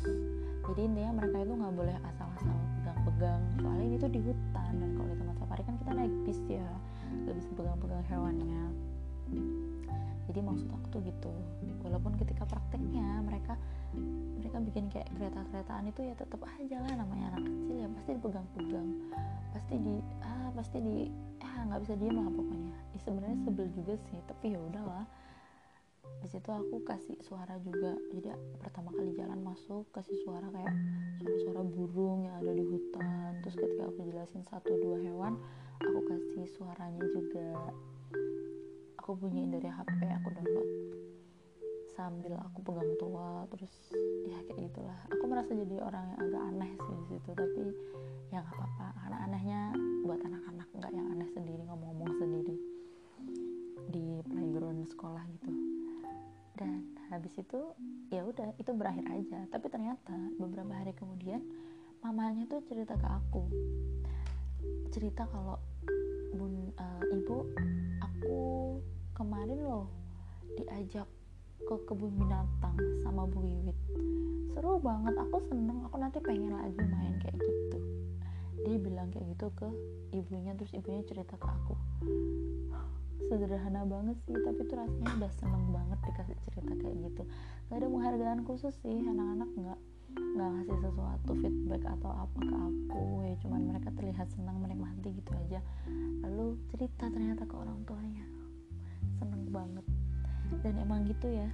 jadi 0.67 0.81
intinya 0.91 1.23
mereka 1.23 1.37
itu 1.47 1.55
nggak 1.55 1.75
boleh 1.79 1.97
asal-asal 2.03 2.72
pegang-pegang 3.13 3.43
soalnya 3.61 3.85
ini 3.85 3.97
tuh 4.01 4.11
di 4.11 4.21
hutan 4.25 4.73
dan 4.81 4.91
kalau 4.97 5.09
di 5.13 5.17
taman 5.21 5.37
safari 5.37 5.63
kan 5.69 5.75
kita 5.77 5.91
naik 5.93 6.15
bis 6.25 6.41
ya 6.49 6.69
nggak 7.13 7.35
bisa 7.37 7.49
pegang-pegang 7.53 8.05
hewannya. 8.09 8.63
Jadi 10.33 10.41
maksud 10.41 10.69
aku 10.73 10.87
tuh 10.89 11.01
gitu 11.05 11.33
walaupun 11.85 12.17
ketika 12.17 12.49
prakteknya 12.49 13.21
mereka 13.21 13.59
mereka 14.41 14.57
bikin 14.65 14.89
kayak 14.89 15.09
kereta-keretaan 15.13 15.93
itu 15.93 16.01
ya 16.09 16.15
tetap 16.17 16.41
aja 16.57 16.77
lah 16.81 16.93
namanya 17.05 17.37
anak 17.37 17.43
kecil 17.45 17.77
ya 17.77 17.89
pasti 17.93 18.11
dipegang-pegang 18.17 18.89
pasti 19.53 19.75
di 19.77 19.95
ah 20.25 20.49
pasti 20.57 20.79
di 20.81 20.97
ah 21.45 21.61
nggak 21.69 21.81
bisa 21.85 21.95
diem 22.01 22.17
lah 22.17 22.33
pokoknya. 22.33 22.75
Ya, 22.97 22.99
sebenarnya 23.05 23.39
sebel 23.45 23.67
juga 23.77 23.95
sih 24.09 24.19
tapi 24.25 24.57
ya 24.57 24.61
udahlah 24.63 25.05
di 26.23 26.31
situ 26.31 26.51
aku 26.55 26.87
kasih 26.87 27.19
suara 27.27 27.59
juga. 27.63 27.99
Jadi 28.15 28.31
pertama 28.63 28.95
kali 28.95 29.11
jalan 29.19 29.43
masuk 29.43 29.91
kasih 29.91 30.15
suara 30.23 30.47
kayak 30.55 30.75
suara-suara 31.19 31.63
burung 31.67 32.31
yang 32.31 32.39
ada 32.39 32.53
di 32.55 32.63
hutan. 32.63 33.43
Terus 33.43 33.59
ketika 33.59 33.91
aku 33.91 34.01
jelasin 34.07 34.43
satu 34.47 34.71
dua 34.79 35.03
hewan 35.03 35.35
aku 35.83 36.01
kasih 36.07 36.47
suaranya 36.55 37.03
juga. 37.11 37.75
Aku 39.03 39.19
bunyiin 39.19 39.51
dari 39.51 39.67
HP 39.67 39.99
aku 40.15 40.29
download. 40.31 40.71
Sambil 41.91 42.39
aku 42.39 42.59
pegang 42.63 42.93
tua 43.03 43.43
terus 43.51 43.75
ya 44.23 44.39
kayak 44.47 44.71
gitulah. 44.71 44.99
Aku 45.11 45.27
merasa 45.27 45.59
jadi 45.59 45.83
orang 45.83 46.07
yang 46.15 46.19
agak 46.23 46.43
aneh 46.55 46.73
sih 46.79 46.95
di 46.95 47.05
situ 47.11 47.31
tapi 47.35 47.63
ya 48.31 48.39
nggak 48.39 48.55
apa-apa. 48.55 48.87
Karena 48.95 49.19
anehnya 49.27 49.61
buat 50.07 50.23
anak-anak 50.23 50.69
nggak 50.71 50.93
yang 50.95 51.07
aneh 51.19 51.29
sendiri 51.35 51.67
ngomong-ngomong 51.67 52.15
sendiri 52.15 52.57
di 53.91 54.23
playground 54.23 54.87
sekolah 54.89 55.27
gitu 55.35 55.72
dan 56.57 56.85
habis 57.09 57.33
itu 57.37 57.61
ya 58.13 58.25
udah 58.25 58.53
itu 58.61 58.71
berakhir 58.77 59.05
aja. 59.09 59.49
Tapi 59.49 59.67
ternyata 59.73 60.15
beberapa 60.37 60.73
hari 60.73 60.93
kemudian 60.97 61.41
mamanya 62.05 62.45
tuh 62.49 62.61
cerita 62.69 62.97
ke 62.97 63.09
aku. 63.09 63.43
Cerita 64.93 65.27
kalau 65.29 65.57
bun 66.33 66.73
uh, 66.77 67.03
ibu 67.13 67.45
aku 68.01 68.39
kemarin 69.13 69.61
loh 69.65 69.89
diajak 70.57 71.09
ke 71.63 71.75
kebun 71.89 72.13
binatang 72.17 72.77
sama 73.05 73.25
Bu 73.29 73.41
Wiwit. 73.41 73.79
Seru 74.53 74.77
banget 74.83 75.15
aku 75.17 75.39
seneng 75.49 75.85
aku 75.89 75.97
nanti 75.97 76.19
pengen 76.21 76.53
lagi 76.53 76.81
main 76.81 77.17
kayak 77.23 77.37
gitu. 77.39 77.79
Dia 78.63 78.77
bilang 78.79 79.09
kayak 79.11 79.27
gitu 79.37 79.47
ke 79.57 79.69
ibunya 80.13 80.53
terus 80.55 80.71
ibunya 80.77 81.03
cerita 81.09 81.35
ke 81.41 81.49
aku 81.49 81.75
sederhana 83.31 83.83
banget 83.87 84.17
sih 84.27 84.35
tapi 84.35 84.61
tuh 84.67 84.77
rasanya 84.79 85.09
udah 85.19 85.33
seneng 85.39 85.65
banget 85.71 85.99
dikasih 86.07 86.37
cerita 86.49 86.73
kayak 86.79 86.97
gitu. 87.11 87.23
Gak 87.71 87.77
ada 87.79 87.87
penghargaan 87.89 88.41
khusus 88.47 88.75
sih 88.83 88.99
anak-anak 89.05 89.51
nggak 89.55 89.79
nggak 90.13 90.49
ngasih 90.53 90.79
sesuatu 90.85 91.33
feedback 91.41 91.83
atau 91.89 92.11
apa 92.13 92.39
ke 92.41 92.57
aku. 92.57 93.05
Ya 93.25 93.35
cuman 93.45 93.61
mereka 93.73 93.89
terlihat 93.97 94.29
senang 94.33 94.61
menikmati 94.61 95.09
gitu 95.13 95.31
aja. 95.49 95.61
Lalu 96.27 96.59
cerita 96.73 97.09
ternyata 97.09 97.43
ke 97.49 97.55
orang 97.57 97.81
tuanya. 97.89 98.27
Seneng 99.21 99.49
banget. 99.49 99.87
Dan 100.61 100.75
emang 100.81 101.09
gitu 101.09 101.29
ya. 101.33 101.49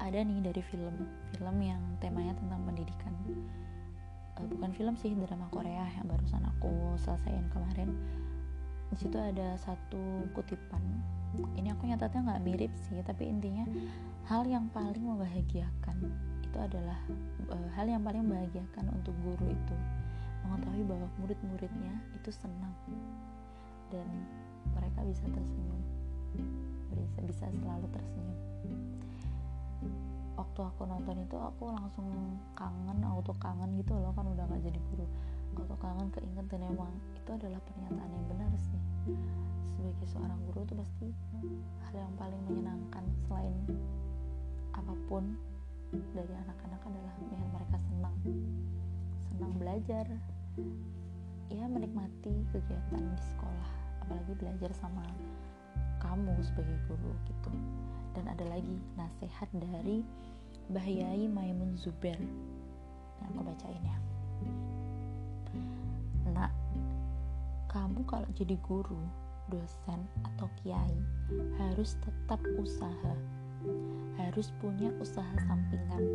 Ada 0.00 0.24
nih 0.24 0.40
dari 0.42 0.62
film. 0.72 0.94
Film 1.36 1.56
yang 1.62 1.82
temanya 2.02 2.34
tentang 2.34 2.60
pendidikan. 2.66 3.14
Uh, 4.34 4.46
bukan 4.50 4.74
film 4.74 4.94
sih 4.98 5.14
drama 5.14 5.46
Korea 5.54 5.86
yang 5.94 6.10
barusan 6.10 6.42
aku 6.42 6.98
selesaiin 6.98 7.46
kemarin 7.54 7.94
di 8.94 9.02
situ 9.10 9.18
ada 9.18 9.58
satu 9.58 10.22
kutipan. 10.38 10.78
Ini 11.58 11.74
aku 11.74 11.90
nyatatnya 11.90 12.30
nggak 12.30 12.42
mirip 12.46 12.70
sih 12.86 13.02
tapi 13.02 13.26
intinya 13.26 13.66
hal 14.30 14.46
yang 14.46 14.70
paling 14.70 15.02
membahagiakan 15.02 15.98
itu 16.46 16.58
adalah 16.62 16.94
uh, 17.50 17.68
hal 17.74 17.90
yang 17.90 18.06
paling 18.06 18.22
membahagiakan 18.22 18.94
untuk 18.94 19.10
guru 19.26 19.50
itu 19.50 19.76
mengetahui 20.46 20.86
bahwa 20.86 21.10
murid-muridnya 21.18 21.94
itu 22.14 22.30
senang 22.30 22.70
dan 23.90 24.06
mereka 24.78 25.02
bisa 25.02 25.26
tersenyum 25.26 25.82
bisa 26.94 27.18
bisa 27.26 27.44
selalu 27.50 27.90
tersenyum. 27.90 28.38
Waktu 30.38 30.60
aku 30.62 30.86
nonton 30.86 31.18
itu 31.18 31.34
aku 31.34 31.66
langsung 31.74 32.38
kangen 32.54 33.02
auto 33.02 33.34
kangen 33.42 33.74
gitu 33.74 33.98
loh 33.98 34.14
kan 34.14 34.22
udah 34.22 34.46
gak 34.46 34.62
jadi 34.62 34.78
guru 34.94 35.06
auto 35.54 35.76
kangen 35.78 36.08
keinget 36.10 36.46
dan 36.50 36.62
emang 36.66 36.92
itu 37.14 37.30
adalah 37.30 37.60
pernyataan 37.64 38.10
yang 38.10 38.26
benar 38.28 38.52
sih. 38.58 38.82
Sebagai 39.64 40.06
seorang 40.10 40.38
guru 40.50 40.66
itu 40.66 40.74
pasti 40.76 41.08
hal 41.86 41.94
yang 41.94 42.14
paling 42.18 42.40
menyenangkan 42.48 43.04
selain 43.26 43.56
apa 44.74 44.94
pun 45.06 45.38
dari 45.94 46.34
anak-anak 46.34 46.80
adalah 46.82 47.14
melihat 47.22 47.48
mereka 47.54 47.76
senang. 47.90 48.16
Senang 49.30 49.52
belajar 49.56 50.06
ya 51.52 51.64
menikmati 51.70 52.34
kegiatan 52.50 53.02
di 53.02 53.18
sekolah 53.34 53.70
apalagi 54.02 54.32
belajar 54.36 54.70
sama 54.74 55.06
kamu 56.02 56.34
sebagai 56.42 56.78
guru 56.90 57.12
gitu. 57.30 57.52
Dan 58.14 58.30
ada 58.30 58.46
lagi 58.46 58.78
nasihat 58.94 59.50
dari 59.54 60.06
Bahyai 60.70 61.28
Maimun 61.28 61.76
Zuber 61.76 62.16
aku 63.24 63.40
bacain 63.40 63.82
ya 63.84 63.96
kamu 67.74 68.06
kalau 68.06 68.30
jadi 68.38 68.54
guru 68.62 69.02
dosen 69.50 70.06
atau 70.22 70.46
kiai 70.62 70.94
harus 71.58 71.98
tetap 72.06 72.38
usaha. 72.62 73.14
Harus 74.14 74.54
punya 74.62 74.94
usaha 75.02 75.34
sampingan 75.42 76.06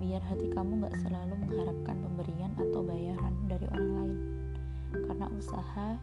biar 0.00 0.24
hati 0.24 0.48
kamu 0.56 0.88
gak 0.88 0.96
selalu 1.04 1.36
mengharapkan 1.36 2.00
pemberian 2.00 2.52
atau 2.56 2.80
bayaran 2.80 3.34
dari 3.44 3.68
orang 3.76 3.92
lain. 3.92 4.18
Karena 5.04 5.26
usaha 5.36 6.00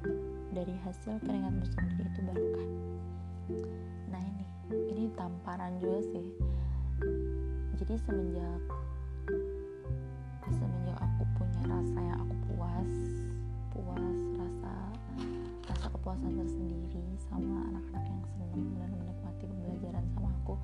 dari 0.53 0.77
hasil 0.85 1.17
keringatmu 1.25 1.65
sendiri 1.73 2.05
itu 2.13 2.19
barokah. 2.29 2.69
Nah 4.13 4.21
ini 4.21 4.45
ini 4.93 5.03
tamparan 5.17 5.81
juga 5.81 6.05
sih. 6.05 6.27
Jadi 7.81 7.97
semenjak 7.97 8.61
semenjak 10.53 10.97
aku 11.01 11.23
punya 11.41 11.61
rasa 11.65 11.97
yang 11.97 12.19
aku 12.21 12.32
kepuasan 16.13 16.45
tersendiri 16.45 17.05
sama 17.25 17.57
anak-anak 17.73 18.05
yang 18.05 18.21
senang 18.37 18.69
dan 18.77 18.89
menikmati 19.01 19.49
pembelajaran 19.49 20.05
sama 20.13 20.29
aku 20.29 20.55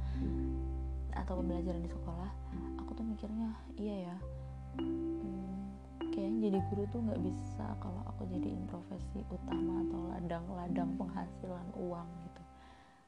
atau 1.18 1.34
pembelajaran 1.42 1.82
di 1.82 1.90
sekolah 1.90 2.30
aku 2.78 2.92
tuh 2.94 3.02
mikirnya 3.10 3.50
iya 3.82 3.96
ya 4.14 4.16
hmm, 4.78 5.74
kayaknya 6.14 6.54
jadi 6.54 6.60
guru 6.70 6.84
tuh 6.94 7.02
nggak 7.02 7.22
bisa 7.26 7.66
kalau 7.82 7.98
aku 8.06 8.30
jadiin 8.30 8.62
profesi 8.70 9.26
utama 9.26 9.82
atau 9.90 10.00
ladang-ladang 10.14 10.94
penghasilan 11.02 11.68
uang 11.82 12.10
gitu. 12.30 12.44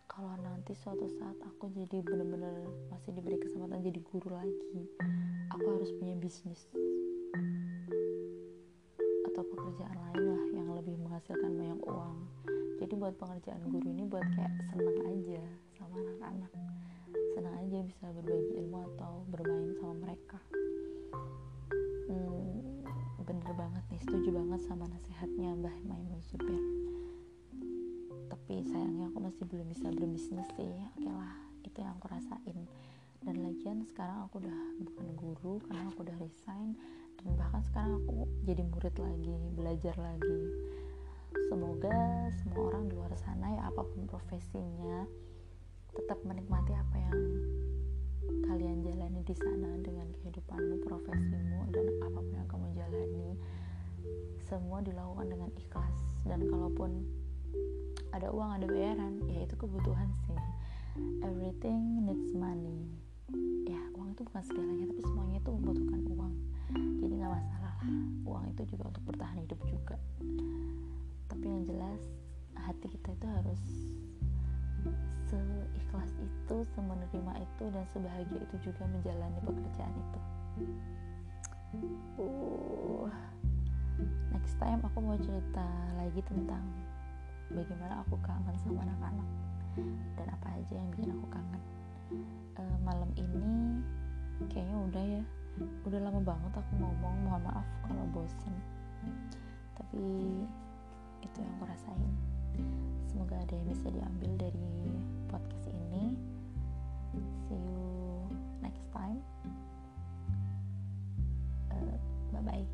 Kalau 0.09 0.33
nanti 0.41 0.73
suatu 0.73 1.05
saat 1.21 1.37
aku 1.45 1.69
jadi 1.77 2.01
bener-bener 2.01 2.65
masih 2.89 3.13
diberi 3.13 3.37
kesempatan 3.37 3.85
jadi 3.85 4.01
guru 4.01 4.33
lagi 4.33 4.89
aku 5.53 5.77
harus 5.77 5.93
punya 6.01 6.17
bisnis 6.17 6.65
atau 9.29 9.45
pekerjaan 9.45 9.93
lain 10.09 10.25
lah 10.25 10.50
lebih 10.81 10.97
menghasilkan 11.05 11.53
banyak 11.53 11.81
uang. 11.85 12.17
Jadi 12.81 12.93
buat 12.97 13.13
pengerjaan 13.21 13.61
guru 13.69 13.85
ini 13.85 14.03
buat 14.09 14.25
kayak 14.33 14.53
seneng 14.73 14.97
aja 15.05 15.41
sama 15.77 15.95
anak-anak. 16.01 16.51
Senang 17.37 17.55
aja 17.61 17.77
bisa 17.85 18.05
berbagi 18.09 18.51
ilmu 18.65 18.77
atau 18.97 19.21
bermain 19.29 19.77
sama 19.77 19.95
mereka. 20.09 20.41
Hmm, 22.09 22.65
bener 23.21 23.51
banget 23.53 23.83
nih 23.93 24.01
setuju 24.01 24.29
banget 24.33 24.59
sama 24.65 24.89
nasihatnya 24.89 25.53
Mbah 25.53 25.77
Maimun 25.85 26.19
Zubir 26.25 26.59
tapi 28.51 28.67
sayangnya 28.67 29.07
aku 29.07 29.19
masih 29.23 29.43
belum 29.47 29.67
bisa 29.71 29.87
berbisnis 29.95 30.49
sih. 30.59 30.75
Oke 30.97 31.07
lah 31.07 31.35
itu 31.63 31.77
yang 31.77 31.95
aku 31.95 32.11
rasain. 32.11 32.67
Dan 33.21 33.35
lagian 33.47 33.85
sekarang 33.85 34.27
aku 34.27 34.43
udah 34.43 34.59
bukan 34.81 35.07
guru 35.13 35.53
karena 35.69 35.87
aku 35.87 36.03
udah 36.03 36.17
resign 36.19 36.75
dan 37.25 37.33
bahkan 37.37 37.61
sekarang 37.69 37.93
aku 38.01 38.25
jadi 38.45 38.63
murid 38.65 38.95
lagi 38.97 39.37
belajar 39.53 39.95
lagi. 39.97 40.39
Semoga 41.47 42.27
semua 42.43 42.71
orang 42.71 42.91
di 42.91 42.93
luar 42.95 43.13
sana 43.15 43.47
ya 43.55 43.71
apa 43.71 43.83
pun 43.83 44.07
profesinya 44.07 45.07
tetap 45.91 46.19
menikmati 46.23 46.71
apa 46.71 46.95
yang 46.95 47.17
kalian 48.47 48.83
jalani 48.83 49.21
di 49.23 49.35
sana 49.35 49.79
dengan 49.79 50.07
kehidupanmu, 50.19 50.83
profesimu 50.87 51.67
dan 51.71 51.85
apa 52.03 52.19
pun 52.19 52.33
yang 52.35 52.47
kamu 52.47 52.67
jalani. 52.75 53.29
Semua 54.47 54.83
dilakukan 54.83 55.27
dengan 55.31 55.51
ikhlas. 55.55 55.97
Dan 56.27 56.47
kalaupun 56.47 57.03
ada 58.11 58.27
uang 58.31 58.59
ada 58.59 58.65
bayaran 58.67 59.23
ya 59.27 59.47
itu 59.47 59.55
kebutuhan 59.55 60.11
sih. 60.27 60.39
Everything 61.23 62.03
needs 62.03 62.35
money. 62.35 62.91
Ya 63.67 63.79
uang 63.95 64.11
itu 64.15 64.27
bukan 64.27 64.43
segalanya 64.43 64.85
tapi 64.91 65.01
semuanya 65.07 65.39
itu 65.39 65.51
membutuhkan 65.55 66.01
uang 66.11 66.33
jadi 66.75 67.13
nggak 67.19 67.33
masalah 67.33 67.73
lah. 67.75 67.75
Uang 68.27 68.43
itu 68.51 68.61
juga 68.75 68.83
untuk 68.91 69.03
bertahan 69.09 69.37
hidup 69.43 69.59
juga. 69.67 69.95
Tapi 71.27 71.45
yang 71.45 71.63
jelas 71.65 72.01
hati 72.55 72.87
kita 72.91 73.09
itu 73.15 73.27
harus 73.27 73.61
seikhlas 75.31 76.11
itu 76.19 76.55
semenerima 76.75 77.33
itu 77.39 77.63
dan 77.71 77.85
sebahagia 77.95 78.39
itu 78.43 78.55
juga 78.71 78.83
menjalani 78.91 79.39
pekerjaan 79.43 79.93
itu. 79.95 80.19
Uh 82.19 83.07
next 84.35 84.57
time 84.59 84.81
aku 84.83 84.97
mau 84.99 85.17
cerita 85.21 85.67
lagi 85.95 86.19
tentang 86.25 86.65
bagaimana 87.53 88.01
aku 88.03 88.17
kangen 88.25 88.55
sama 88.59 88.83
anak-anak 88.83 89.29
dan 90.17 90.27
apa 90.27 90.47
aja 90.59 90.73
yang 90.75 90.89
bikin 90.91 91.13
aku 91.15 91.25
kangen. 91.31 91.61
Uh, 92.59 92.77
malam 92.83 93.07
ini 93.15 93.79
kayaknya 94.51 94.77
udah 94.91 95.03
ya 95.05 95.23
udah 95.59 95.99
lama 95.99 96.21
banget 96.23 96.51
aku 96.55 96.73
ngomong 96.79 97.15
mohon 97.27 97.41
maaf 97.45 97.67
kalau 97.85 98.05
bosen. 98.15 98.55
Tapi 99.75 100.05
itu 101.21 101.35
yang 101.37 101.51
aku 101.59 101.65
rasain. 101.67 102.11
Semoga 103.09 103.35
ada 103.39 103.53
yang 103.53 103.67
bisa 103.67 103.87
diambil 103.91 104.31
dari 104.39 104.71
podcast 105.27 105.67
ini. 105.71 106.15
See 107.49 107.59
you 107.59 107.83
next 108.63 108.85
time. 108.95 109.19
Uh, 111.71 111.97
bye 112.31 112.43
bye 112.43 112.65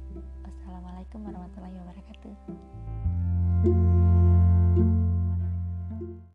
assalamualaikum 0.68 1.24
warahmatullahi 1.24 1.80
wabarakatuh 1.80 2.36